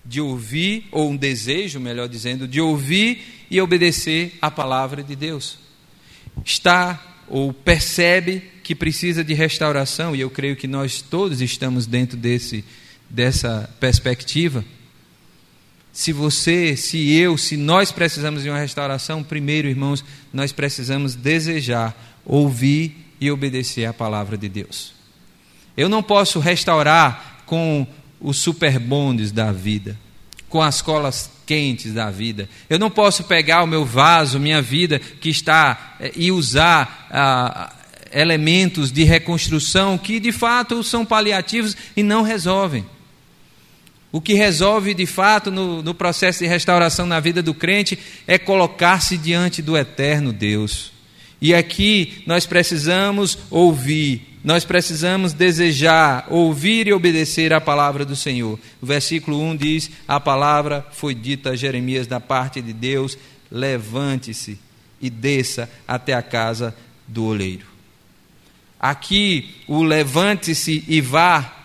de 0.05 0.19
ouvir, 0.19 0.85
ou 0.91 1.11
um 1.11 1.15
desejo, 1.15 1.79
melhor 1.79 2.09
dizendo, 2.09 2.47
de 2.47 2.59
ouvir 2.59 3.45
e 3.49 3.61
obedecer 3.61 4.37
a 4.41 4.51
palavra 4.51 5.01
de 5.01 5.15
Deus. 5.15 5.57
Está 6.43 7.01
ou 7.27 7.53
percebe 7.53 8.43
que 8.63 8.75
precisa 8.75 9.23
de 9.23 9.33
restauração, 9.33 10.13
e 10.15 10.19
eu 10.19 10.29
creio 10.29 10.57
que 10.57 10.67
nós 10.67 11.01
todos 11.01 11.41
estamos 11.41 11.85
dentro 11.85 12.17
desse, 12.17 12.65
dessa 13.13 13.69
perspectiva. 13.79 14.65
Se 15.93 16.11
você, 16.11 16.75
se 16.75 17.13
eu, 17.13 17.37
se 17.37 17.55
nós 17.55 17.91
precisamos 17.91 18.41
de 18.41 18.49
uma 18.49 18.57
restauração, 18.57 19.23
primeiro, 19.23 19.67
irmãos, 19.67 20.03
nós 20.33 20.51
precisamos 20.51 21.13
desejar, 21.13 21.95
ouvir 22.25 23.13
e 23.21 23.29
obedecer 23.29 23.85
a 23.85 23.93
palavra 23.93 24.35
de 24.35 24.49
Deus. 24.49 24.93
Eu 25.77 25.87
não 25.87 26.01
posso 26.01 26.39
restaurar 26.39 27.43
com 27.45 27.85
os 28.19 28.37
superbondes 28.37 29.31
da 29.31 29.51
vida, 29.51 29.97
com 30.49 30.61
as 30.61 30.81
colas 30.81 31.29
quentes 31.45 31.93
da 31.93 32.09
vida. 32.09 32.49
Eu 32.67 32.79
não 32.79 32.89
posso 32.89 33.25
pegar 33.25 33.61
o 33.61 33.67
meu 33.67 33.85
vaso, 33.85 34.39
minha 34.39 34.61
vida, 34.61 34.97
que 34.97 35.29
está, 35.29 35.95
eh, 35.99 36.11
e 36.15 36.31
usar 36.31 37.07
ah, 37.11 37.73
elementos 38.11 38.91
de 38.91 39.03
reconstrução 39.03 39.97
que 39.97 40.19
de 40.19 40.31
fato 40.31 40.83
são 40.83 41.05
paliativos 41.05 41.77
e 41.95 42.01
não 42.01 42.23
resolvem. 42.23 42.85
O 44.13 44.21
que 44.21 44.35
resolve 44.35 44.93
de 44.93 45.07
fato 45.07 45.49
no, 45.49 45.81
no 45.81 45.93
processo 45.93 46.39
de 46.39 46.45
restauração 46.45 47.05
na 47.05 47.19
vida 47.19 47.41
do 47.41 47.53
crente 47.53 47.97
é 48.27 48.37
colocar-se 48.37 49.17
diante 49.17 49.59
do 49.59 49.75
eterno 49.75 50.31
Deus. 50.31 50.93
E 51.41 51.53
aqui 51.53 52.23
nós 52.25 52.45
precisamos 52.45 53.37
ouvir 53.49 54.33
nós 54.43 54.65
precisamos 54.65 55.31
desejar, 55.31 56.27
ouvir 56.29 56.87
e 56.87 56.93
obedecer 56.93 57.53
a 57.53 57.61
palavra 57.61 58.03
do 58.03 58.15
Senhor. 58.15 58.59
O 58.81 58.85
versículo 58.85 59.41
1 59.41 59.55
diz: 59.55 59.89
A 60.05 60.19
palavra 60.19 60.85
foi 60.91 61.15
dita 61.15 61.51
a 61.51 61.55
Jeremias 61.55 62.07
da 62.07 62.19
parte 62.19 62.61
de 62.61 62.73
Deus: 62.73 63.17
levante-se 63.49 64.59
e 65.01 65.09
desça 65.09 65.69
até 65.87 66.13
a 66.13 66.21
casa 66.21 66.75
do 67.07 67.23
oleiro. 67.23 67.65
Aqui, 68.77 69.55
o 69.65 69.81
levante-se 69.81 70.83
e 70.89 70.99
vá 70.99 71.62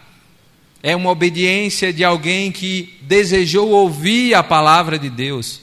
é 0.82 0.94
uma 0.94 1.10
obediência 1.10 1.92
de 1.92 2.04
alguém 2.04 2.52
que 2.52 2.98
desejou 3.02 3.70
ouvir 3.70 4.34
a 4.34 4.42
palavra 4.42 4.98
de 4.98 5.10
Deus. 5.10 5.60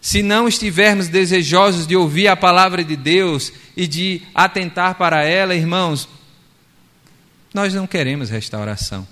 Se 0.00 0.22
não 0.22 0.48
estivermos 0.48 1.08
desejosos 1.08 1.86
de 1.86 1.96
ouvir 1.96 2.28
a 2.28 2.36
palavra 2.36 2.84
de 2.84 2.96
Deus 2.96 3.52
e 3.76 3.86
de 3.86 4.22
atentar 4.34 4.96
para 4.96 5.24
ela, 5.24 5.54
irmãos, 5.54 6.08
nós 7.52 7.74
não 7.74 7.86
queremos 7.86 8.30
restauração. 8.30 9.06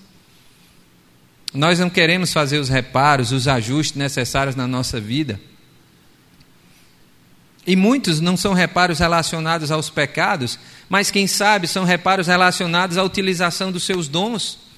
Nós 1.52 1.80
não 1.80 1.90
queremos 1.90 2.32
fazer 2.32 2.58
os 2.58 2.68
reparos, 2.68 3.32
os 3.32 3.48
ajustes 3.48 3.96
necessários 3.96 4.54
na 4.54 4.68
nossa 4.68 5.00
vida. 5.00 5.40
E 7.66 7.74
muitos 7.74 8.20
não 8.20 8.36
são 8.36 8.52
reparos 8.52 9.00
relacionados 9.00 9.70
aos 9.70 9.90
pecados, 9.90 10.58
mas 10.88 11.10
quem 11.10 11.26
sabe 11.26 11.66
são 11.66 11.84
reparos 11.84 12.28
relacionados 12.28 12.96
à 12.96 13.02
utilização 13.02 13.70
dos 13.70 13.82
seus 13.82 14.08
dons 14.08 14.69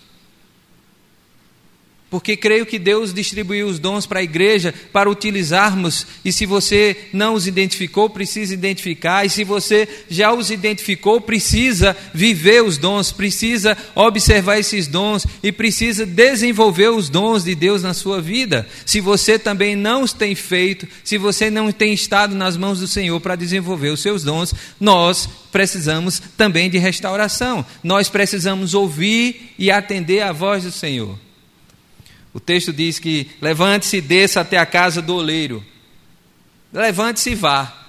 porque 2.12 2.37
creio 2.37 2.66
que 2.66 2.78
Deus 2.78 3.14
distribuiu 3.14 3.66
os 3.66 3.78
dons 3.78 4.04
para 4.04 4.21
a 4.21 4.23
igreja 4.23 4.75
para 4.92 5.09
utilizarmos, 5.09 6.07
e 6.23 6.31
se 6.31 6.45
você 6.45 6.95
não 7.11 7.33
os 7.33 7.47
identificou, 7.47 8.11
precisa 8.11 8.52
identificar, 8.52 9.25
e 9.25 9.31
se 9.31 9.42
você 9.45 9.88
já 10.11 10.31
os 10.31 10.50
identificou, 10.50 11.23
precisa 11.23 11.97
viver 12.12 12.62
os 12.62 12.76
dons, 12.76 13.11
precisa 13.12 13.75
observar 13.95 14.59
esses 14.59 14.87
dons 14.87 15.26
e 15.42 15.50
precisa 15.50 16.04
desenvolver 16.04 16.90
os 16.90 17.09
dons 17.09 17.45
de 17.45 17.54
Deus 17.54 17.83
na 17.83 17.95
sua 17.95 18.21
vida. 18.21 18.69
Se 18.85 19.00
você 19.00 19.38
também 19.38 19.75
não 19.75 20.02
os 20.02 20.12
tem 20.12 20.35
feito, 20.35 20.87
se 21.02 21.16
você 21.16 21.49
não 21.49 21.73
tem 21.73 21.95
estado 21.95 22.35
nas 22.35 22.59
mãos 22.59 22.78
do 22.78 22.87
Senhor 22.87 23.19
para 23.23 23.37
desenvolver 23.37 23.88
os 23.88 24.02
seus 24.02 24.23
dons, 24.23 24.54
nós 24.78 25.26
precisamos 25.50 26.21
também 26.37 26.69
de 26.69 26.76
restauração. 26.76 27.64
Nós 27.83 28.11
precisamos 28.11 28.75
ouvir 28.75 29.54
e 29.59 29.71
atender 29.71 30.21
a 30.21 30.31
voz 30.31 30.64
do 30.64 30.71
Senhor. 30.71 31.16
O 32.34 32.40
texto 32.40 32.72
diz 32.72 32.98
que 32.98 33.30
levante-se 33.40 33.98
e 33.98 34.00
desça 34.00 34.40
até 34.40 34.58
a 34.58 34.66
casa 34.66 35.02
do 35.02 35.14
oleiro. 35.14 35.62
Levante-se 36.72 37.30
e 37.30 37.34
vá. 37.34 37.82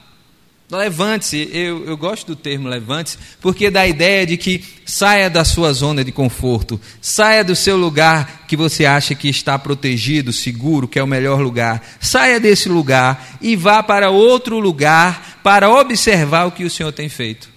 Levante-se, 0.69 1.49
eu, 1.53 1.85
eu 1.85 1.95
gosto 1.95 2.27
do 2.27 2.35
termo 2.35 2.67
levante-se, 2.67 3.17
porque 3.39 3.69
dá 3.69 3.81
a 3.81 3.87
ideia 3.87 4.25
de 4.25 4.37
que 4.37 4.63
saia 4.85 5.29
da 5.29 5.45
sua 5.45 5.71
zona 5.71 6.03
de 6.03 6.11
conforto, 6.11 6.81
saia 6.99 7.43
do 7.43 7.55
seu 7.55 7.77
lugar 7.77 8.45
que 8.47 8.57
você 8.57 8.85
acha 8.85 9.13
que 9.13 9.29
está 9.29 9.59
protegido, 9.59 10.33
seguro, 10.33 10.87
que 10.87 10.97
é 10.97 11.03
o 11.03 11.07
melhor 11.07 11.39
lugar. 11.41 11.85
Saia 11.99 12.39
desse 12.39 12.69
lugar 12.69 13.37
e 13.39 13.55
vá 13.55 13.83
para 13.83 14.09
outro 14.09 14.59
lugar 14.59 15.39
para 15.43 15.69
observar 15.69 16.45
o 16.45 16.51
que 16.51 16.63
o 16.63 16.69
Senhor 16.69 16.91
tem 16.91 17.07
feito. 17.07 17.49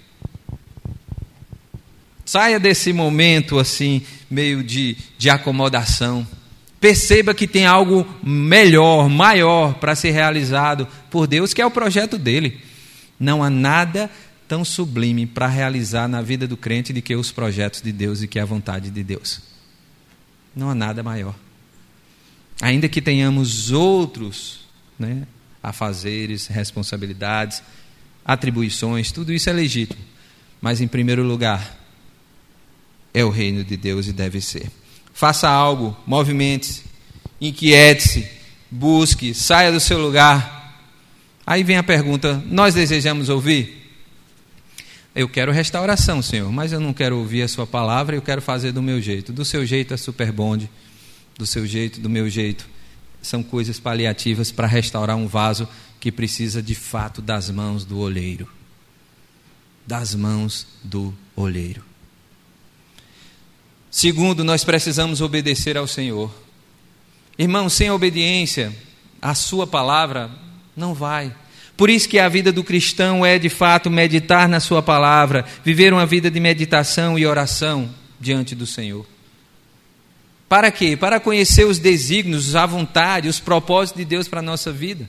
Saia 2.24 2.58
desse 2.58 2.92
momento 2.92 3.58
assim, 3.58 4.02
meio 4.28 4.62
de, 4.62 4.96
de 5.16 5.30
acomodação. 5.30 6.26
Perceba 6.80 7.35
que 7.35 7.47
tem 7.47 7.64
algo 7.64 8.06
melhor, 8.23 9.09
maior 9.09 9.75
para 9.75 9.95
ser 9.95 10.11
realizado 10.11 10.87
por 11.11 11.26
Deus, 11.26 11.54
que 11.54 11.62
é 11.62 11.66
o 11.66 11.71
projeto 11.71 12.18
dele. 12.18 12.61
Não 13.18 13.42
há 13.42 13.49
nada 13.49 14.11
tão 14.47 14.64
sublime 14.64 15.26
para 15.26 15.47
realizar 15.47 16.06
na 16.09 16.23
vida 16.23 16.47
do 16.47 16.56
crente 16.56 16.92
do 16.92 17.02
que 17.02 17.16
os 17.16 17.33
projetos 17.33 17.80
de 17.80 17.92
Deus 17.92 18.23
e 18.23 18.28
que 18.28 18.38
a 18.38 18.45
vontade 18.45 18.90
de 18.90 19.02
Deus. 19.02 19.40
Não 20.54 20.71
há 20.71 20.75
nada 20.75 21.02
maior. 21.02 21.35
Ainda 22.61 22.88
que 22.88 23.02
tenhamos 23.02 23.71
outros 23.73 24.61
né, 24.99 25.26
afazeres, 25.62 26.47
responsabilidades, 26.47 27.62
atribuições, 28.25 29.12
tudo 29.12 29.33
isso 29.33 29.50
é 29.50 29.52
legítimo. 29.52 30.00
Mas, 30.61 30.80
em 30.80 30.88
primeiro 30.88 31.23
lugar, 31.23 31.78
é 33.12 33.25
o 33.25 33.30
reino 33.30 33.62
de 33.64 33.76
Deus 33.76 34.06
e 34.06 34.12
deve 34.12 34.40
ser. 34.40 34.71
Faça 35.16 35.49
algo, 35.49 35.96
movimente-se, 36.06 36.82
inquiete-se, 37.40 38.28
busque, 38.70 39.32
saia 39.32 39.73
do 39.73 39.80
seu 39.80 39.99
lugar. 39.99 40.78
Aí 41.46 41.64
vem 41.64 41.78
a 41.78 41.82
pergunta: 41.82 42.44
nós 42.44 42.75
desejamos 42.75 43.30
ouvir? 43.30 43.96
Eu 45.14 45.26
quero 45.26 45.50
restauração, 45.52 46.20
Senhor, 46.20 46.52
mas 46.52 46.70
eu 46.70 46.80
não 46.80 46.92
quero 46.92 47.16
ouvir 47.16 47.40
a 47.40 47.49
Sua 47.49 47.66
palavra, 47.66 48.14
eu 48.14 48.20
quero 48.20 48.42
fazer 48.42 48.73
do 48.73 48.82
meu 48.82 49.00
jeito. 49.00 49.32
Do 49.32 49.42
seu 49.42 49.64
jeito 49.64 49.94
é 49.94 49.96
super 49.96 50.30
bonde, 50.30 50.68
do 51.38 51.46
seu 51.46 51.66
jeito, 51.66 51.99
do 51.99 52.11
meu 52.11 52.28
jeito. 52.28 52.68
São 53.23 53.42
coisas 53.42 53.80
paliativas 53.80 54.52
para 54.52 54.66
restaurar 54.66 55.16
um 55.16 55.26
vaso 55.26 55.66
que 55.99 56.12
precisa 56.12 56.62
de 56.62 56.75
fato 56.75 57.23
das 57.23 57.49
mãos 57.49 57.87
do 57.87 57.99
olheiro. 57.99 58.46
Das 59.87 60.14
mãos 60.14 60.66
do 60.85 61.14
olheiro. 61.35 61.95
Segundo, 63.96 64.44
nós 64.44 64.62
precisamos 64.62 65.22
obedecer 65.22 65.74
ao 65.74 65.86
Senhor. 65.86 66.30
Irmão, 67.38 67.66
sem 67.70 67.90
obediência 67.90 68.70
à 69.22 69.34
Sua 69.34 69.66
palavra, 69.66 70.30
não 70.76 70.92
vai. 70.92 71.34
Por 71.78 71.88
isso 71.88 72.06
que 72.06 72.18
a 72.18 72.28
vida 72.28 72.52
do 72.52 72.62
cristão 72.62 73.24
é, 73.24 73.38
de 73.38 73.48
fato, 73.48 73.90
meditar 73.90 74.50
na 74.50 74.60
Sua 74.60 74.82
palavra, 74.82 75.46
viver 75.64 75.94
uma 75.94 76.04
vida 76.04 76.30
de 76.30 76.38
meditação 76.38 77.18
e 77.18 77.24
oração 77.24 77.88
diante 78.20 78.54
do 78.54 78.66
Senhor. 78.66 79.06
Para 80.46 80.70
quê? 80.70 80.94
Para 80.94 81.18
conhecer 81.18 81.64
os 81.64 81.78
desígnios, 81.78 82.54
a 82.54 82.66
vontade, 82.66 83.30
os 83.30 83.40
propósitos 83.40 83.98
de 83.98 84.04
Deus 84.04 84.28
para 84.28 84.40
a 84.40 84.42
nossa 84.42 84.70
vida. 84.70 85.08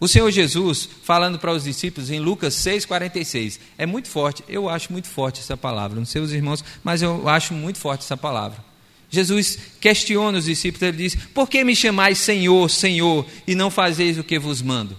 O 0.00 0.08
Senhor 0.08 0.30
Jesus, 0.30 0.88
falando 1.02 1.38
para 1.38 1.52
os 1.52 1.64
discípulos 1.64 2.10
em 2.10 2.18
Lucas 2.18 2.54
6,46, 2.54 3.60
é 3.76 3.84
muito 3.84 4.08
forte, 4.08 4.42
eu 4.48 4.66
acho 4.66 4.90
muito 4.90 5.06
forte 5.06 5.40
essa 5.40 5.58
palavra, 5.58 5.98
não 5.98 6.06
sei 6.06 6.22
os 6.22 6.32
irmãos, 6.32 6.64
mas 6.82 7.02
eu 7.02 7.28
acho 7.28 7.52
muito 7.52 7.78
forte 7.78 8.02
essa 8.02 8.16
palavra. 8.16 8.64
Jesus 9.10 9.58
questiona 9.78 10.38
os 10.38 10.46
discípulos, 10.46 10.82
ele 10.82 10.96
diz: 10.96 11.14
Por 11.34 11.50
que 11.50 11.62
me 11.62 11.76
chamais 11.76 12.16
Senhor, 12.16 12.70
Senhor, 12.70 13.26
e 13.46 13.54
não 13.54 13.70
fazeis 13.70 14.16
o 14.16 14.24
que 14.24 14.38
vos 14.38 14.62
mando? 14.62 14.96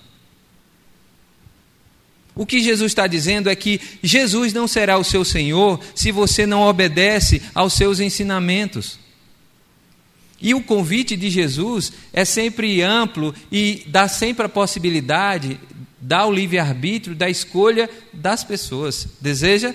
O 2.35 2.45
que 2.45 2.61
Jesus 2.61 2.91
está 2.91 3.07
dizendo 3.07 3.49
é 3.49 3.55
que 3.55 3.81
Jesus 4.03 4.53
não 4.53 4.67
será 4.67 4.97
o 4.97 5.03
seu 5.03 5.25
Senhor 5.25 5.79
se 5.95 6.11
você 6.11 6.45
não 6.45 6.61
obedece 6.61 7.41
aos 7.55 7.73
seus 7.73 7.99
ensinamentos. 7.99 8.99
E 10.41 10.53
o 10.53 10.61
convite 10.61 11.15
de 11.15 11.29
Jesus 11.29 11.93
é 12.11 12.25
sempre 12.25 12.81
amplo 12.81 13.33
e 13.51 13.83
dá 13.87 14.07
sempre 14.07 14.45
a 14.45 14.49
possibilidade, 14.49 15.59
dá 15.99 16.25
o 16.25 16.31
livre-arbítrio 16.31 17.15
da 17.15 17.29
escolha 17.29 17.89
das 18.11 18.43
pessoas. 18.43 19.07
Deseja? 19.21 19.73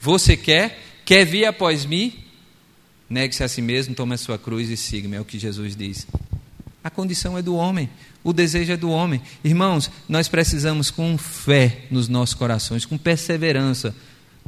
Você 0.00 0.36
quer? 0.36 0.82
Quer 1.04 1.24
vir 1.26 1.44
após 1.44 1.84
mim? 1.84 2.14
Negue-se 3.08 3.44
a 3.44 3.48
si 3.48 3.62
mesmo, 3.62 3.94
tome 3.94 4.14
a 4.14 4.18
sua 4.18 4.38
cruz 4.38 4.68
e 4.68 4.76
siga-me, 4.76 5.16
é 5.16 5.20
o 5.20 5.24
que 5.24 5.38
Jesus 5.38 5.76
diz. 5.76 6.06
A 6.82 6.90
condição 6.90 7.36
é 7.36 7.42
do 7.42 7.54
homem, 7.54 7.88
o 8.24 8.32
desejo 8.32 8.72
é 8.72 8.76
do 8.76 8.90
homem. 8.90 9.20
Irmãos, 9.44 9.90
nós 10.08 10.28
precisamos 10.28 10.90
com 10.90 11.16
fé 11.18 11.82
nos 11.90 12.08
nossos 12.08 12.34
corações, 12.34 12.84
com 12.84 12.96
perseverança, 12.96 13.94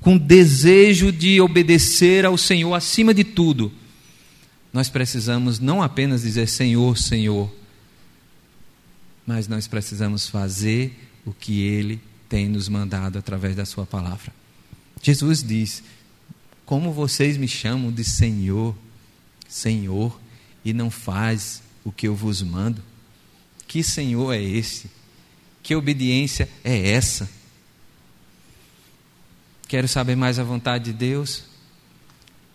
com 0.00 0.16
desejo 0.16 1.12
de 1.12 1.40
obedecer 1.40 2.24
ao 2.24 2.36
Senhor 2.38 2.74
acima 2.74 3.12
de 3.12 3.24
tudo. 3.24 3.72
Nós 4.72 4.88
precisamos 4.88 5.58
não 5.58 5.82
apenas 5.82 6.22
dizer 6.22 6.48
Senhor, 6.48 6.96
Senhor, 6.98 7.52
mas 9.26 9.48
nós 9.48 9.66
precisamos 9.66 10.28
fazer 10.28 11.08
o 11.24 11.32
que 11.32 11.62
Ele 11.62 12.00
tem 12.28 12.48
nos 12.48 12.68
mandado 12.68 13.18
através 13.18 13.56
da 13.56 13.64
Sua 13.64 13.86
palavra. 13.86 14.32
Jesus 15.02 15.42
diz: 15.42 15.82
Como 16.64 16.92
vocês 16.92 17.36
me 17.36 17.48
chamam 17.48 17.90
de 17.90 18.04
Senhor, 18.04 18.74
Senhor, 19.48 20.18
e 20.64 20.72
não 20.72 20.90
faz 20.90 21.62
o 21.84 21.92
que 21.92 22.08
eu 22.08 22.14
vos 22.14 22.42
mando? 22.42 22.82
Que 23.66 23.82
Senhor 23.82 24.32
é 24.32 24.42
esse? 24.42 24.90
Que 25.62 25.74
obediência 25.74 26.48
é 26.64 26.90
essa? 26.90 27.28
Quero 29.66 29.86
saber 29.86 30.16
mais 30.16 30.38
a 30.38 30.44
vontade 30.44 30.86
de 30.86 30.92
Deus? 30.94 31.44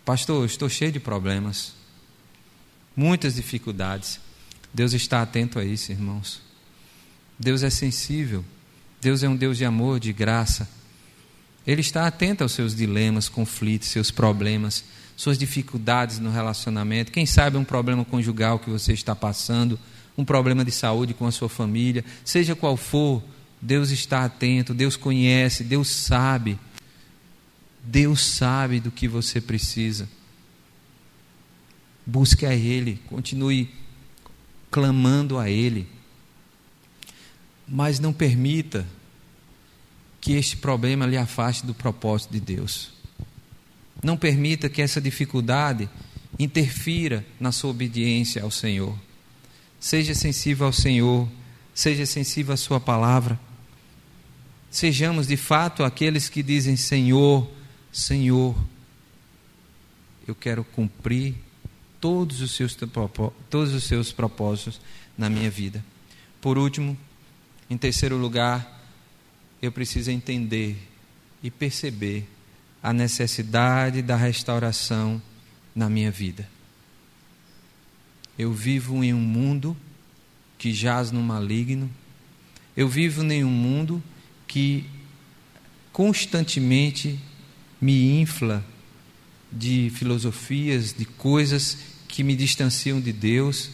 Pastor, 0.04 0.46
estou 0.46 0.68
cheio 0.68 0.92
de 0.92 1.00
problemas, 1.00 1.74
muitas 2.96 3.36
dificuldades. 3.36 4.20
Deus 4.74 4.94
está 4.94 5.22
atento 5.22 5.60
a 5.60 5.64
isso, 5.64 5.92
irmãos. 5.92 6.42
Deus 7.40 7.64
é 7.64 7.70
sensível. 7.70 8.44
Deus 9.02 9.24
é 9.24 9.30
um 9.30 9.36
Deus 9.36 9.58
de 9.58 9.66
amor, 9.66 10.00
de 10.00 10.14
graça. 10.14 10.70
Ele 11.66 11.82
está 11.82 12.08
atento 12.08 12.44
aos 12.44 12.52
seus 12.52 12.76
dilemas, 12.76 13.30
conflitos, 13.30 13.90
seus 13.90 14.12
problemas 14.12 14.84
suas 15.16 15.38
dificuldades 15.38 16.20
no 16.20 16.32
relacionamento, 16.32 17.12
quem 17.12 17.26
sabe 17.26 17.58
um 17.58 17.64
problema 17.64 18.04
conjugal 18.04 18.60
que 18.60 18.70
você 18.70 18.94
está 18.94 19.16
passando, 19.16 19.80
um 20.18 20.26
problema 20.26 20.66
de 20.66 20.72
saúde 20.72 21.14
com 21.14 21.26
a 21.26 21.32
sua 21.32 21.50
família, 21.50 22.04
seja 22.24 22.56
qual 22.56 22.76
for, 22.76 23.24
Deus 23.62 23.90
está 23.92 24.26
atento, 24.26 24.74
Deus 24.74 24.96
conhece, 24.96 25.64
Deus 25.64 25.90
sabe. 25.90 26.60
Deus 27.86 28.22
sabe 28.22 28.80
do 28.80 28.92
que 28.92 29.08
você 29.08 29.40
precisa. 29.40 30.08
Busque 32.06 32.46
a 32.46 32.54
Ele, 32.54 33.00
continue 33.08 33.70
clamando 34.70 35.38
a 35.38 35.50
Ele. 35.50 35.88
Mas 37.68 38.00
não 38.00 38.12
permita 38.12 38.86
que 40.20 40.34
este 40.34 40.58
problema 40.58 41.06
lhe 41.06 41.18
afaste 41.18 41.66
do 41.66 41.74
propósito 41.74 42.32
de 42.32 42.40
Deus. 42.40 42.92
Não 44.04 44.18
permita 44.18 44.70
que 44.70 44.82
essa 44.82 45.00
dificuldade 45.00 45.90
interfira 46.38 47.26
na 47.40 47.52
sua 47.52 47.72
obediência 47.72 48.44
ao 48.44 48.52
Senhor. 48.52 48.98
Seja 49.80 50.16
sensível 50.16 50.66
ao 50.66 50.74
Senhor, 50.74 51.28
seja 51.74 52.06
sensível 52.06 52.54
à 52.54 52.58
Sua 52.58 52.80
palavra. 52.80 53.40
Sejamos 54.72 55.28
de 55.28 55.38
fato 55.38 55.84
aqueles 55.84 56.30
que 56.30 56.42
dizem: 56.42 56.76
Senhor, 56.76 57.50
Senhor, 57.92 58.56
eu 60.28 60.34
quero 60.34 60.64
cumprir 60.64 61.36
todos 62.04 62.42
os 62.42 62.52
seus, 62.52 62.78
todos 63.50 63.74
os 63.74 63.86
seus 63.86 64.12
propósitos 64.12 64.82
na 65.18 65.30
minha 65.30 65.50
vida. 65.50 65.82
Por 66.42 66.58
último, 66.58 66.98
em 67.70 67.78
terceiro 67.78 68.18
lugar, 68.18 68.84
eu 69.62 69.72
preciso 69.72 70.12
entender 70.12 70.78
e 71.42 71.50
perceber 71.50 72.28
a 72.82 72.92
necessidade 72.92 74.02
da 74.02 74.18
restauração 74.18 75.22
na 75.74 75.90
minha 75.90 76.12
vida. 76.12 76.46
Eu 78.38 78.52
vivo 78.52 79.02
em 79.02 79.14
um 79.14 79.22
mundo 79.22 79.78
que 80.58 80.74
jaz 80.74 81.10
no 81.10 81.22
maligno, 81.22 81.90
eu 82.76 82.90
vivo 82.90 83.24
em 83.24 83.46
um 83.46 83.50
mundo 83.50 84.04
que 84.46 84.86
constantemente 85.94 87.18
me 87.80 88.20
infla 88.20 88.62
de 89.50 89.90
filosofias, 89.96 90.92
de 90.92 91.06
coisas 91.06 91.93
que 92.14 92.24
me 92.24 92.36
distanciam 92.36 93.02
de 93.02 93.12
Deus, 93.12 93.72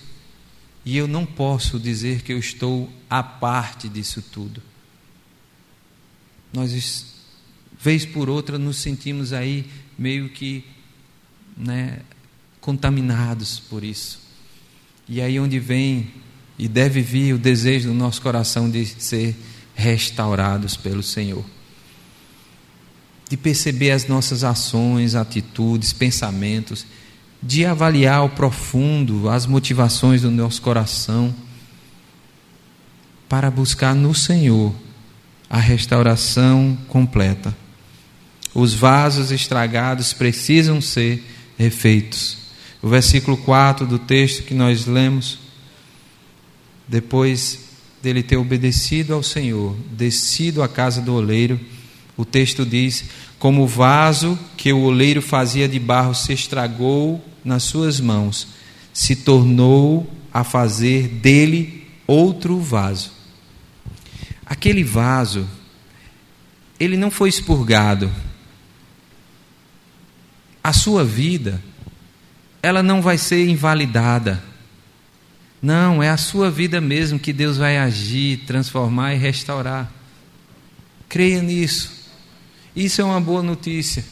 e 0.85 0.95
eu 0.95 1.09
não 1.09 1.25
posso 1.25 1.77
dizer 1.77 2.21
que 2.21 2.31
eu 2.31 2.39
estou 2.39 2.89
à 3.09 3.21
parte 3.21 3.89
disso 3.89 4.21
tudo. 4.21 4.61
Nós 6.53 7.05
vez 7.81 8.05
por 8.05 8.29
outra 8.29 8.57
nos 8.57 8.77
sentimos 8.77 9.33
aí 9.33 9.69
meio 9.97 10.29
que 10.29 10.63
né, 11.57 11.99
contaminados 12.61 13.59
por 13.59 13.83
isso. 13.83 14.21
E 15.05 15.19
aí 15.19 15.37
onde 15.37 15.59
vem 15.59 16.09
e 16.57 16.69
deve 16.69 17.01
vir 17.01 17.33
o 17.33 17.37
desejo 17.37 17.89
do 17.89 17.93
nosso 17.93 18.21
coração 18.21 18.69
de 18.69 18.85
ser 18.85 19.35
restaurados 19.75 20.77
pelo 20.77 21.03
Senhor. 21.03 21.43
De 23.29 23.35
perceber 23.35 23.91
as 23.91 24.07
nossas 24.07 24.45
ações, 24.45 25.13
atitudes, 25.13 25.91
pensamentos, 25.91 26.85
de 27.41 27.65
avaliar 27.65 28.25
o 28.25 28.29
profundo, 28.29 29.29
as 29.29 29.45
motivações 29.45 30.21
do 30.21 30.31
nosso 30.31 30.61
coração, 30.61 31.33
para 33.27 33.49
buscar 33.49 33.95
no 33.95 34.13
Senhor 34.13 34.73
a 35.49 35.59
restauração 35.59 36.77
completa. 36.87 37.55
Os 38.53 38.73
vasos 38.73 39.31
estragados 39.31 40.13
precisam 40.13 40.81
ser 40.81 41.23
refeitos. 41.57 42.37
O 42.81 42.89
versículo 42.89 43.37
4 43.37 43.85
do 43.85 43.99
texto 43.99 44.43
que 44.43 44.53
nós 44.53 44.85
lemos, 44.85 45.39
depois 46.87 47.69
dele 48.01 48.23
ter 48.23 48.37
obedecido 48.37 49.13
ao 49.13 49.21
Senhor, 49.21 49.75
descido 49.91 50.63
à 50.63 50.67
casa 50.67 51.01
do 51.01 51.13
oleiro, 51.13 51.59
o 52.17 52.25
texto 52.25 52.65
diz: 52.65 53.05
Como 53.37 53.63
o 53.63 53.67
vaso 53.67 54.37
que 54.57 54.73
o 54.73 54.81
oleiro 54.81 55.21
fazia 55.21 55.67
de 55.67 55.79
barro 55.79 56.13
se 56.13 56.33
estragou 56.33 57.23
nas 57.43 57.63
suas 57.63 57.99
mãos, 57.99 58.47
se 58.93 59.15
tornou 59.15 60.09
a 60.33 60.43
fazer 60.43 61.07
dele 61.07 61.87
outro 62.05 62.59
vaso. 62.59 63.11
Aquele 64.45 64.83
vaso, 64.83 65.47
ele 66.79 66.97
não 66.97 67.11
foi 67.11 67.29
expurgado, 67.29 68.11
a 70.63 70.73
sua 70.73 71.03
vida, 71.03 71.61
ela 72.61 72.83
não 72.83 73.01
vai 73.01 73.17
ser 73.17 73.47
invalidada. 73.47 74.43
Não, 75.61 76.01
é 76.01 76.09
a 76.09 76.17
sua 76.17 76.49
vida 76.49 76.79
mesmo 76.79 77.19
que 77.19 77.33
Deus 77.33 77.57
vai 77.57 77.77
agir, 77.77 78.45
transformar 78.45 79.13
e 79.13 79.17
restaurar. 79.17 79.91
Creia 81.07 81.41
nisso. 81.41 82.07
Isso 82.75 83.01
é 83.01 83.03
uma 83.03 83.19
boa 83.19 83.41
notícia. 83.41 84.05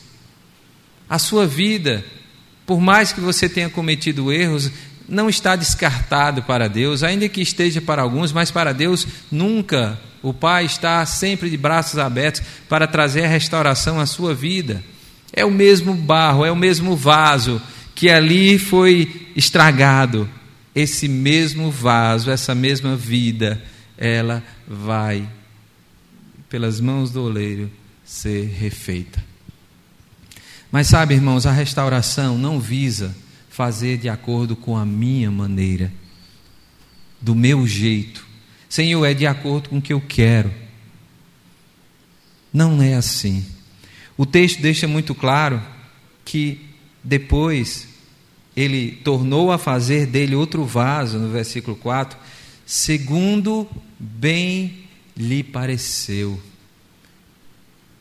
A 1.09 1.19
sua 1.19 1.45
vida, 1.47 2.03
por 2.67 2.81
mais 2.81 3.13
que 3.13 3.21
você 3.21 3.47
tenha 3.47 3.69
cometido 3.69 4.31
erros, 4.31 4.69
não 5.07 5.29
está 5.29 5.55
descartado 5.55 6.43
para 6.43 6.67
Deus, 6.67 7.01
ainda 7.01 7.29
que 7.29 7.41
esteja 7.41 7.79
para 7.79 8.01
alguns, 8.01 8.33
mas 8.33 8.51
para 8.51 8.73
Deus 8.73 9.07
nunca. 9.31 9.97
O 10.21 10.33
Pai 10.33 10.65
está 10.65 11.05
sempre 11.05 11.49
de 11.49 11.55
braços 11.55 11.97
abertos 11.97 12.41
para 12.67 12.85
trazer 12.85 13.23
a 13.23 13.29
restauração 13.29 14.01
à 14.01 14.05
sua 14.05 14.35
vida. 14.35 14.83
É 15.31 15.45
o 15.45 15.51
mesmo 15.51 15.93
barro, 15.93 16.43
é 16.43 16.51
o 16.51 16.55
mesmo 16.57 16.93
vaso 16.93 17.61
que 17.95 18.09
ali 18.09 18.59
foi 18.59 19.29
estragado. 19.35 20.29
esse 20.75 21.07
mesmo 21.07 21.71
vaso, 21.71 22.29
essa 22.29 22.53
mesma 22.53 22.95
vida, 22.95 23.59
ela 23.97 24.43
vai, 24.67 25.27
pelas 26.49 26.79
mãos 26.79 27.09
do 27.09 27.23
oleiro, 27.23 27.71
ser 28.05 28.45
refeita. 28.59 29.36
Mas 30.71 30.87
sabe, 30.87 31.15
irmãos, 31.15 31.45
a 31.45 31.51
restauração 31.51 32.37
não 32.37 32.59
visa 32.59 33.15
fazer 33.49 33.97
de 33.97 34.09
acordo 34.09 34.55
com 34.55 34.77
a 34.77 34.85
minha 34.85 35.31
maneira, 35.31 35.91
do 37.19 37.33
meu 37.33 37.65
jeito. 37.65 38.25
Senhor, 38.69 39.03
é 39.05 39.13
de 39.13 39.25
acordo 39.25 39.69
com 39.69 39.77
o 39.77 39.81
que 39.81 39.93
eu 39.93 40.01
quero. 40.01 40.53
Não 42.51 42.81
é 42.81 42.95
assim. 42.95 43.45
O 44.17 44.25
texto 44.25 44.61
deixa 44.61 44.87
muito 44.87 45.15
claro 45.15 45.61
que 46.25 46.61
depois 47.03 47.87
ele 48.55 48.91
tornou 49.03 49.51
a 49.51 49.57
fazer 49.57 50.07
dele 50.07 50.35
outro 50.35 50.65
vaso, 50.65 51.19
no 51.19 51.29
versículo 51.29 51.77
4, 51.77 52.17
segundo 52.65 53.69
bem 53.99 54.85
lhe 55.15 55.43
pareceu. 55.43 56.41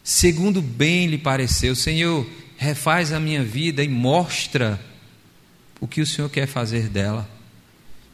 Segundo 0.02 0.62
bem 0.62 1.06
lhe 1.06 1.18
pareceu, 1.18 1.74
Senhor, 1.74 2.26
refaz 2.56 3.12
a 3.12 3.20
minha 3.20 3.42
vida 3.42 3.82
e 3.82 3.88
mostra 3.88 4.80
o 5.80 5.86
que 5.86 6.00
o 6.00 6.06
Senhor 6.06 6.28
quer 6.28 6.46
fazer 6.46 6.88
dela. 6.88 7.28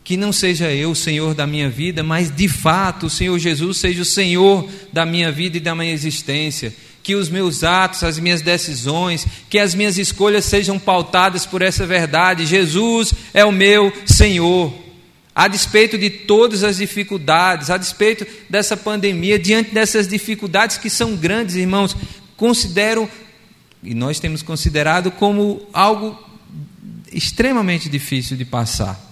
Que 0.05 0.17
não 0.17 0.33
seja 0.33 0.73
eu 0.73 0.91
o 0.91 0.97
Senhor 0.97 1.33
da 1.35 1.47
minha 1.47 1.71
vida, 1.71 2.03
mas 2.03 2.35
de 2.35 2.49
fato 2.49 3.07
o 3.07 3.11
Senhor 3.11 3.39
Jesus 3.39 3.79
seja 3.79 4.03
o 4.03 4.07
Senhor 4.07 4.69
da 4.93 5.07
minha 5.07 5.31
vida 5.31 5.57
e 5.57 5.61
da 5.61 5.75
minha 5.75 5.93
existência. 5.93 6.75
Que 7.03 7.15
os 7.15 7.29
meus 7.29 7.63
atos, 7.63 8.03
as 8.03 8.19
minhas 8.19 8.43
decisões, 8.43 9.27
que 9.49 9.59
as 9.59 9.75
minhas 9.75 9.99
escolhas 9.99 10.45
sejam 10.45 10.79
pautadas 10.79 11.47
por 11.47 11.63
essa 11.63 11.87
verdade. 11.87 12.47
Jesus 12.47 13.13
é 13.33 13.45
o 13.45 13.53
meu 13.53 13.93
Senhor. 14.05 14.73
A 15.35 15.49
despeito 15.49 15.97
de 15.97 16.11
todas 16.11 16.63
as 16.63 16.77
dificuldades, 16.77 17.71
a 17.71 17.77
despeito 17.77 18.27
dessa 18.51 18.77
pandemia, 18.77 19.39
diante 19.39 19.73
dessas 19.73 20.07
dificuldades 20.07 20.77
que 20.77 20.91
são 20.91 21.17
grandes, 21.17 21.57
irmãos, 21.57 21.97
considero, 22.37 23.09
e 23.83 23.95
nós 23.95 24.21
temos 24.21 24.43
considerado 24.43 25.11
como 25.11 25.63
algo 25.73 26.17
extremamente 27.13 27.89
difícil 27.89 28.37
de 28.37 28.45
passar. 28.45 29.11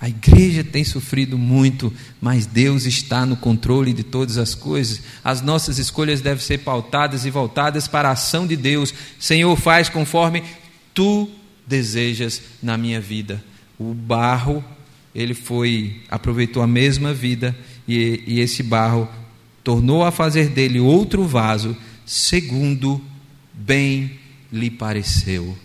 A 0.00 0.08
igreja 0.08 0.62
tem 0.62 0.84
sofrido 0.84 1.36
muito, 1.36 1.92
mas 2.20 2.46
Deus 2.46 2.86
está 2.86 3.26
no 3.26 3.36
controle 3.36 3.92
de 3.92 4.04
todas 4.04 4.38
as 4.38 4.54
coisas. 4.54 5.02
As 5.24 5.42
nossas 5.42 5.78
escolhas 5.78 6.20
devem 6.20 6.42
ser 6.42 6.58
pautadas 6.58 7.24
e 7.24 7.30
voltadas 7.30 7.88
para 7.88 8.08
a 8.08 8.12
ação 8.12 8.46
de 8.46 8.56
Deus. 8.56 8.94
Senhor, 9.18 9.54
faz 9.56 9.88
conforme 9.88 10.44
tu 10.94 11.28
desejas 11.66 12.40
na 12.62 12.78
minha 12.78 13.00
vida. 13.00 13.42
O 13.76 13.92
barro, 13.92 14.64
ele 15.12 15.34
foi, 15.34 16.00
aproveitou 16.08 16.62
a 16.62 16.66
mesma 16.66 17.12
vida 17.12 17.56
e, 17.86 18.22
e 18.24 18.40
esse 18.40 18.62
barro 18.62 19.08
tornou 19.64 20.04
a 20.04 20.12
fazer 20.12 20.48
dele 20.48 20.78
outro 20.78 21.26
vaso, 21.26 21.76
segundo 22.06 23.02
bem 23.58 24.18
lhe 24.52 24.70
pareceu. 24.70 25.56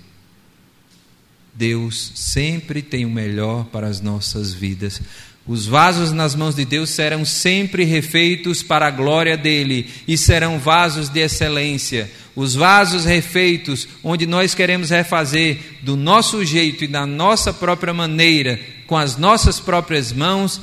Deus 1.54 2.12
sempre 2.16 2.82
tem 2.82 3.06
o 3.06 3.10
melhor 3.10 3.66
para 3.66 3.88
as 3.88 4.02
nossas 4.02 4.54
vidas. 4.54 5.00
Os 5.46 5.68
vasos 5.68 6.12
nas 6.12 6.34
mãos 6.36 6.56
de 6.56 6.66
Deus 6.66 6.90
serão 6.90 7.26
sempre 7.26 7.84
refeitos 7.84 8.64
para 8.64 8.88
a 8.88 8.92
glória 8.92 9.38
dele 9.38 9.90
e 10.08 10.18
serão 10.18 10.58
vasos 10.58 11.10
de 11.10 11.20
excelência. 11.20 12.10
Os 12.36 12.56
vasos 12.56 13.06
refeitos, 13.06 13.88
onde 14.04 14.26
nós 14.26 14.56
queremos 14.56 14.90
refazer 14.90 15.60
do 15.82 15.96
nosso 15.96 16.44
jeito 16.44 16.86
e 16.86 16.88
da 16.88 17.06
nossa 17.06 17.54
própria 17.54 17.94
maneira, 17.94 18.60
com 18.88 18.98
as 18.98 19.18
nossas 19.18 19.60
próprias 19.60 20.12
mãos, 20.12 20.62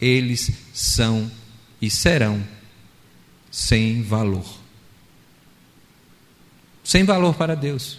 eles 0.00 0.50
são 0.72 1.30
e 1.80 1.90
serão 1.90 2.42
sem 3.50 4.02
valor. 4.02 4.63
Sem 6.84 7.02
valor 7.02 7.34
para 7.34 7.56
Deus. 7.56 7.98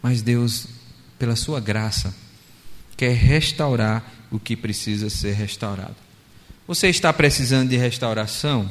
Mas 0.00 0.22
Deus, 0.22 0.68
pela 1.18 1.34
sua 1.34 1.60
graça, 1.60 2.14
quer 2.96 3.12
restaurar 3.12 4.04
o 4.30 4.38
que 4.38 4.56
precisa 4.56 5.10
ser 5.10 5.32
restaurado. 5.32 5.96
Você 6.66 6.88
está 6.88 7.12
precisando 7.12 7.68
de 7.68 7.76
restauração? 7.76 8.70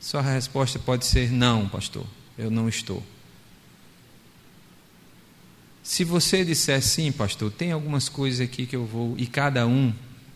Sua 0.00 0.22
resposta 0.22 0.78
pode 0.78 1.04
ser 1.04 1.30
não, 1.30 1.68
pastor, 1.68 2.06
eu 2.38 2.50
não 2.50 2.68
estou. 2.68 3.02
Se 5.82 6.04
você 6.04 6.44
disser 6.44 6.80
sim, 6.80 7.12
pastor, 7.12 7.50
tem 7.52 7.72
algumas 7.72 8.08
coisas 8.08 8.40
aqui 8.40 8.66
que 8.66 8.74
eu 8.74 8.86
vou, 8.86 9.14
e 9.18 9.26
cada 9.26 9.66
um, 9.66 9.92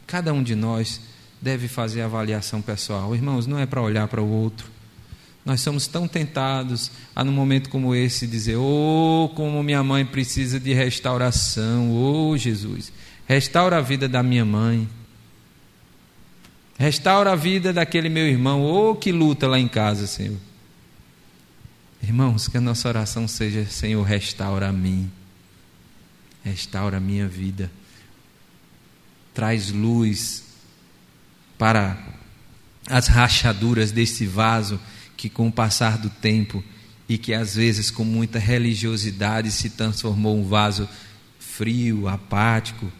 cada 0.07 0.33
um 0.33 0.43
de 0.43 0.55
nós 0.55 1.01
deve 1.41 1.69
fazer 1.69 2.03
avaliação 2.03 2.61
pessoal. 2.61 3.15
Irmãos, 3.15 3.47
não 3.47 3.59
é 3.59 3.65
para 3.65 3.81
olhar 3.81 4.07
para 4.09 4.21
o 4.21 4.29
outro, 4.29 4.71
nós 5.47 5.61
somos 5.61 5.87
tão 5.87 6.09
tentados 6.09 6.91
a, 7.15 7.23
num 7.23 7.31
momento 7.31 7.71
como 7.71 7.95
esse, 7.95 8.27
dizer: 8.27 8.57
Oh, 8.57 9.31
como 9.37 9.63
minha 9.63 9.81
mãe 9.85 10.05
precisa 10.05 10.59
de 10.59 10.75
restauração, 10.75 11.93
oh 11.93 12.37
Jesus, 12.37 12.93
restaura 13.29 13.79
a 13.79 13.81
vida 13.81 14.09
da 14.09 14.25
minha 14.25 14.45
mãe, 14.45 14.89
restaura 16.77 17.31
a 17.31 17.37
vida 17.37 17.73
daquele 17.73 18.09
meu 18.09 18.27
irmão, 18.27 18.61
oh 18.61 18.97
que 18.97 19.13
luta 19.13 19.47
lá 19.47 19.57
em 19.57 19.69
casa, 19.69 20.09
Senhor. 20.09 20.37
Irmãos, 22.03 22.49
que 22.49 22.57
a 22.57 22.61
nossa 22.61 22.89
oração 22.89 23.29
seja: 23.29 23.65
Senhor, 23.67 24.03
restaura 24.03 24.71
a 24.71 24.73
mim, 24.73 25.09
restaura 26.43 26.97
a 26.97 27.01
minha 27.01 27.29
vida, 27.29 27.71
traz 29.33 29.71
luz 29.71 30.43
para 31.57 31.97
as 32.91 33.07
rachaduras 33.07 33.93
desse 33.93 34.27
vaso 34.27 34.81
que 35.17 35.29
com 35.29 35.49
o 35.49 35.53
passar 35.53 35.99
do 35.99 36.11
tempo 36.11 36.63
e 37.09 37.17
que 37.17 37.33
às 37.33 37.55
vezes 37.55 37.91
com 37.91 38.05
muita 38.05 38.39
religiosidade 38.39 39.51
se 39.51 39.71
transformou 39.71 40.37
um 40.37 40.45
vaso 40.45 40.89
frio, 41.39 42.09
apático, 42.09 42.91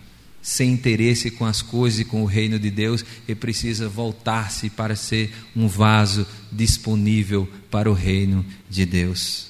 sem 0.41 0.71
interesse 0.71 1.31
com 1.31 1.45
as 1.45 1.61
coisas 1.61 2.01
e 2.01 2.05
com 2.05 2.23
o 2.23 2.27
reino 2.27 2.59
de 2.59 2.71
Deus, 2.71 3.05
e 3.27 3.35
precisa 3.35 3.89
voltar-se 3.89 4.71
para 4.71 4.95
ser 4.95 5.35
um 5.57 5.67
vaso 5.67 6.25
disponível 6.53 7.51
para 7.69 7.91
o 7.91 7.95
reino 7.95 8.47
de 8.71 8.87
Deus. 8.87 9.49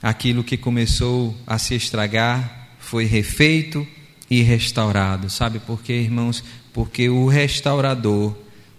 Aquilo 0.00 0.42
que 0.42 0.56
começou 0.56 1.36
a 1.46 1.58
se 1.58 1.74
estragar 1.74 2.70
foi 2.78 3.04
refeito 3.04 3.86
e 4.30 4.42
restaurado. 4.42 5.28
Sabe 5.30 5.58
por 5.58 5.82
quê, 5.82 5.94
irmãos? 5.94 6.42
Porque 6.72 7.08
o 7.08 7.26
restaurador 7.26 8.36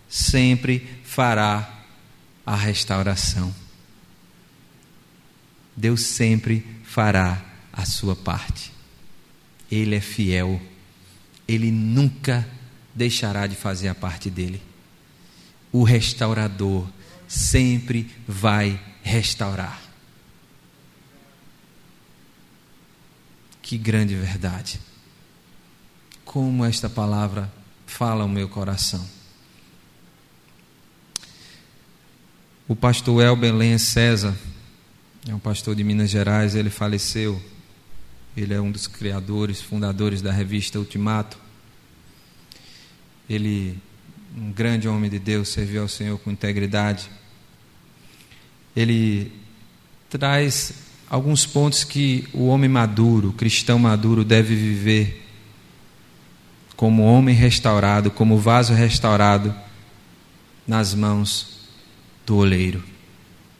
sempre 0.09 1.01
fará 1.03 1.83
a 2.45 2.55
restauração. 2.55 3.53
Deus 5.75 6.01
sempre 6.01 6.65
fará 6.83 7.43
a 7.73 7.85
sua 7.85 8.15
parte. 8.15 8.71
Ele 9.69 9.95
é 9.95 10.01
fiel. 10.01 10.61
Ele 11.47 11.71
nunca 11.71 12.47
deixará 12.93 13.45
de 13.45 13.55
fazer 13.55 13.89
a 13.89 13.95
parte 13.95 14.29
dele. 14.29 14.61
O 15.71 15.83
restaurador 15.83 16.87
sempre 17.27 18.09
vai 18.27 18.79
restaurar. 19.03 19.81
Que 23.61 23.77
grande 23.77 24.15
verdade. 24.15 24.79
Como 26.23 26.63
esta 26.63 26.89
palavra 26.89 27.51
fala 27.85 28.23
ao 28.23 28.29
meu 28.29 28.47
coração. 28.47 29.05
O 32.67 32.75
pastor 32.75 33.21
Elben 33.21 33.51
Lenha 33.51 33.77
César, 33.77 34.35
é 35.29 35.35
um 35.35 35.37
pastor 35.37 35.75
de 35.75 35.83
Minas 35.83 36.09
Gerais, 36.09 36.55
ele 36.55 36.71
faleceu. 36.71 37.39
Ele 38.35 38.55
é 38.55 38.59
um 38.59 38.71
dos 38.71 38.87
criadores, 38.87 39.61
fundadores 39.61 40.19
da 40.19 40.31
revista 40.31 40.79
Ultimato. 40.79 41.37
Ele, 43.29 43.77
um 44.35 44.51
grande 44.51 44.87
homem 44.87 45.11
de 45.11 45.19
Deus, 45.19 45.49
serviu 45.49 45.83
ao 45.83 45.87
Senhor 45.87 46.17
com 46.17 46.31
integridade. 46.31 47.07
Ele 48.75 49.31
traz 50.09 50.73
alguns 51.07 51.45
pontos 51.45 51.83
que 51.83 52.27
o 52.33 52.47
homem 52.47 52.69
maduro, 52.69 53.29
o 53.29 53.33
cristão 53.33 53.77
maduro, 53.77 54.23
deve 54.23 54.55
viver 54.55 55.23
como 56.75 57.03
homem 57.03 57.35
restaurado, 57.35 58.09
como 58.09 58.39
vaso 58.39 58.73
restaurado 58.73 59.53
nas 60.67 60.95
mãos 60.95 61.54
do 62.25 62.37
oleiro. 62.37 62.83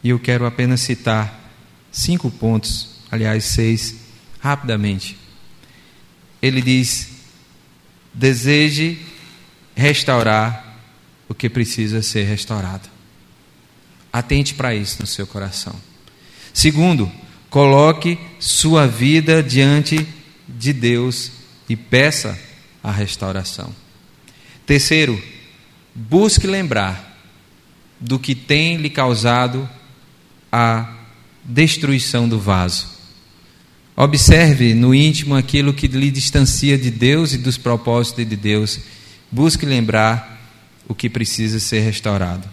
E 0.04 0.10
eu 0.10 0.20
quero 0.20 0.46
apenas 0.46 0.82
citar 0.82 1.52
cinco 1.92 2.30
pontos, 2.30 3.02
aliás, 3.12 3.46
seis, 3.46 3.96
rapidamente. 4.40 5.18
Ele 6.42 6.62
diz: 6.62 7.10
deseje 8.14 9.00
restaurar 9.76 10.80
o 11.28 11.34
que 11.34 11.50
precisa 11.50 12.02
ser 12.02 12.24
restaurado. 12.24 12.90
Atente 14.12 14.54
para 14.54 14.74
isso 14.74 14.98
no 15.02 15.08
seu 15.08 15.28
coração. 15.28 15.76
Segundo, 16.54 17.12
coloque 17.50 18.18
sua 18.40 18.88
vida 18.88 19.44
diante 19.44 20.08
de 20.48 20.72
Deus 20.72 21.32
e 21.68 21.76
peça 21.76 22.40
a 22.82 22.92
restauração. 22.92 23.74
Terceiro, 24.66 25.22
busque 25.94 26.48
lembrar 26.48 27.15
do 28.06 28.20
que 28.20 28.36
tem 28.36 28.78
lhe 28.78 28.90
causado 28.90 29.68
a 30.52 30.94
destruição 31.44 32.30
do 32.30 32.40
vaso. 32.40 32.88
Observe 33.98 34.76
no 34.76 34.94
íntimo 34.94 35.36
aquilo 35.36 35.74
que 35.74 35.88
lhe 35.88 36.12
distancia 36.12 36.78
de 36.78 36.92
Deus 36.92 37.34
e 37.34 37.38
dos 37.38 37.58
propósitos 37.58 38.28
de 38.28 38.36
Deus. 38.36 38.80
Busque 39.32 39.66
lembrar 39.66 40.40
o 40.88 40.94
que 40.94 41.10
precisa 41.10 41.60
ser 41.60 41.80
restaurado. 41.80 42.48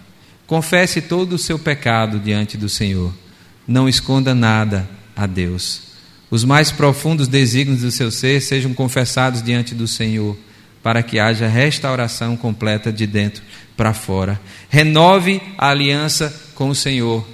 Confesse 0.47 1.01
todo 1.01 1.33
o 1.33 1.37
seu 1.37 1.59
pecado 1.59 2.19
diante 2.19 2.57
do 2.57 2.67
Senhor. 2.67 3.13
Não 3.67 3.87
esconda 3.87 4.33
nada 4.33 4.89
a 5.15 5.27
Deus. 5.27 5.81
Os 6.31 6.43
mais 6.43 6.71
profundos 6.71 7.27
desígnios 7.27 7.81
do 7.81 7.91
seu 7.91 8.09
ser 8.09 8.41
sejam 8.41 8.73
confessados 8.73 9.43
diante 9.43 9.75
do 9.75 9.87
Senhor, 9.87 10.35
para 10.83 11.01
que 11.01 11.17
haja 11.17 11.47
restauração 11.47 12.35
completa 12.35 12.91
de 12.91 13.07
dentro 13.07 13.41
para 13.75 13.93
fora. 13.93 14.39
Renove 14.69 15.41
a 15.57 15.69
aliança 15.69 16.51
com 16.53 16.69
o 16.69 16.75
Senhor. 16.75 17.25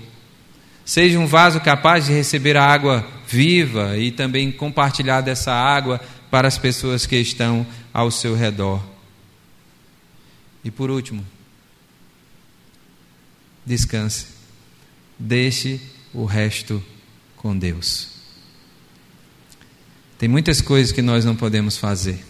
Seja 0.86 1.20
um 1.20 1.26
vaso 1.26 1.60
capaz 1.60 2.06
de 2.06 2.14
receber 2.14 2.56
a 2.56 2.64
água 2.64 3.06
viva 3.28 3.98
e 3.98 4.12
também 4.12 4.52
compartilhar 4.52 5.22
dessa 5.22 5.52
água 5.52 6.00
para 6.30 6.48
as 6.48 6.58
pessoas 6.58 7.08
que 7.08 7.16
estão 7.16 7.66
ao 7.92 8.12
seu 8.12 8.36
redor. 8.36 8.84
E 10.64 10.70
por 10.70 10.92
último, 10.92 11.26
descanse. 13.66 14.28
Deixe 15.18 15.82
o 16.14 16.26
resto 16.26 16.84
com 17.36 17.58
Deus. 17.58 18.10
Tem 20.18 20.28
muitas 20.30 20.62
coisas 20.62 20.92
que 20.92 21.02
nós 21.02 21.24
não 21.24 21.36
podemos 21.36 21.78
fazer. 21.78 22.29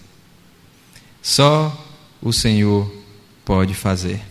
Só 1.21 1.87
o 2.21 2.31
Senhor 2.31 2.91
pode 3.43 3.73
fazer. 3.73 4.21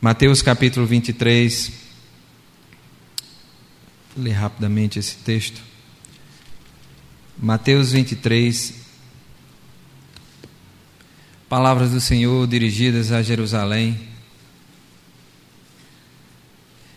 Mateus 0.00 0.42
capítulo 0.42 0.86
23. 0.86 1.72
Vou 4.14 4.24
ler 4.24 4.32
rapidamente 4.32 4.98
esse 4.98 5.16
texto. 5.16 5.60
Mateus 7.38 7.92
23, 7.92 8.74
Palavras 11.48 11.90
do 11.90 12.00
Senhor 12.00 12.46
dirigidas 12.46 13.12
a 13.12 13.22
Jerusalém. 13.22 14.08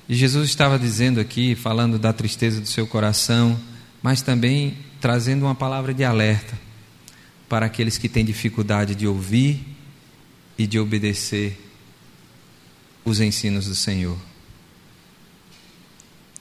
E 0.08 0.16
Jesus 0.16 0.48
estava 0.48 0.80
dizendo 0.80 1.20
aqui, 1.20 1.56
falando 1.56 2.00
da 2.00 2.14
tristeza 2.14 2.62
do 2.62 2.68
seu 2.68 2.88
coração, 2.88 3.60
mas 4.02 4.22
também 4.22 4.78
trazendo 5.02 5.44
uma 5.44 5.56
palavra 5.56 5.94
de 5.94 6.06
alerta 6.06 6.58
para 7.48 7.66
aqueles 7.66 7.98
que 7.98 8.10
têm 8.10 8.26
dificuldade 8.26 8.96
de 8.96 9.08
ouvir 9.08 9.60
e 10.58 10.66
de 10.66 10.80
obedecer 10.80 11.60
os 13.04 13.20
ensinos 13.20 13.68
do 13.68 13.76
Senhor. 13.76 14.18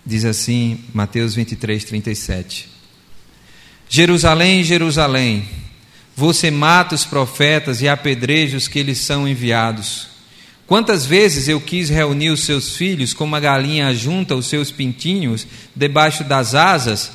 Diz 0.05 0.25
assim, 0.25 0.85
Mateus 0.93 1.35
23, 1.35 1.85
37. 1.85 2.69
Jerusalém, 3.89 4.63
Jerusalém 4.63 5.49
você 6.17 6.51
mata 6.51 6.95
os 6.95 7.05
profetas 7.05 7.83
e 7.83 7.89
apedreja 7.89 8.57
os 8.57 8.69
que 8.69 8.83
lhes 8.83 8.99
são 8.99 9.27
enviados. 9.27 10.09
Quantas 10.67 11.05
vezes 11.05 11.49
eu 11.49 11.61
quis 11.61 11.91
reunir 11.91 12.31
os 12.31 12.45
seus 12.45 12.77
filhos, 12.77 13.13
como 13.13 13.35
a 13.35 13.41
galinha 13.41 13.93
junta 13.95 14.37
os 14.37 14.47
seus 14.47 14.71
pintinhos 14.71 15.47
debaixo 15.75 16.25
das 16.25 16.55
asas, 16.55 17.11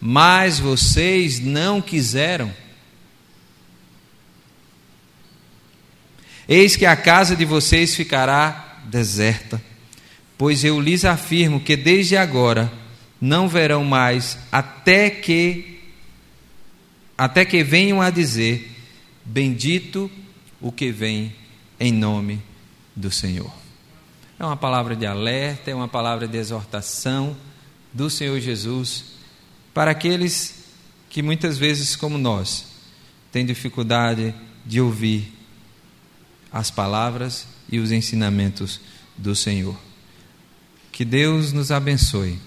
mas 0.00 0.58
vocês 0.58 1.40
não 1.40 1.82
quiseram. 1.82 2.50
Eis 6.48 6.76
que 6.76 6.86
a 6.86 6.96
casa 6.96 7.34
de 7.34 7.44
vocês 7.44 7.94
ficará 7.94 8.82
deserta, 8.84 9.62
pois 10.36 10.64
eu 10.64 10.80
lhes 10.80 11.04
afirmo 11.04 11.60
que 11.60 11.76
desde 11.76 12.16
agora 12.16 12.70
não 13.20 13.48
verão 13.48 13.84
mais 13.84 14.38
até 14.52 15.08
que 15.08 15.80
até 17.16 17.44
que 17.44 17.62
venham 17.62 18.02
a 18.02 18.10
dizer: 18.10 18.70
Bendito 19.24 20.10
o 20.60 20.70
que 20.70 20.90
vem 20.90 21.34
em 21.80 21.92
nome 21.92 22.42
do 22.94 23.10
Senhor. 23.10 23.52
É 24.38 24.44
uma 24.44 24.56
palavra 24.56 24.94
de 24.94 25.06
alerta, 25.06 25.70
é 25.70 25.74
uma 25.74 25.88
palavra 25.88 26.26
de 26.26 26.36
exortação 26.36 27.36
do 27.92 28.10
Senhor 28.10 28.38
Jesus 28.40 29.14
para 29.72 29.90
aqueles 29.92 30.64
que 31.08 31.22
muitas 31.22 31.56
vezes, 31.56 31.94
como 31.94 32.18
nós, 32.18 32.66
têm 33.30 33.46
dificuldade 33.46 34.34
de 34.66 34.80
ouvir 34.80 35.32
as 36.54 36.70
palavras 36.70 37.48
e 37.68 37.80
os 37.80 37.90
ensinamentos 37.90 38.80
do 39.18 39.34
Senhor. 39.34 39.76
Que 40.92 41.04
Deus 41.04 41.52
nos 41.52 41.72
abençoe 41.72 42.38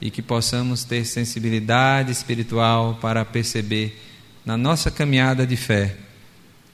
e 0.00 0.10
que 0.10 0.22
possamos 0.22 0.84
ter 0.84 1.04
sensibilidade 1.04 2.10
espiritual 2.10 2.98
para 2.98 3.22
perceber 3.26 4.00
na 4.42 4.56
nossa 4.56 4.90
caminhada 4.90 5.46
de 5.46 5.56
fé 5.56 5.98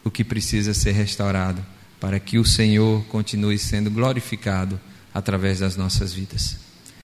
o 0.04 0.10
que 0.10 0.22
precisa 0.22 0.72
ser 0.72 0.92
restaurado 0.92 1.66
para 1.98 2.20
que 2.20 2.38
o 2.38 2.44
Senhor 2.44 3.04
continue 3.06 3.58
sendo 3.58 3.90
glorificado 3.90 4.80
através 5.12 5.58
das 5.58 5.76
nossas 5.76 6.12
vidas. 6.12 6.67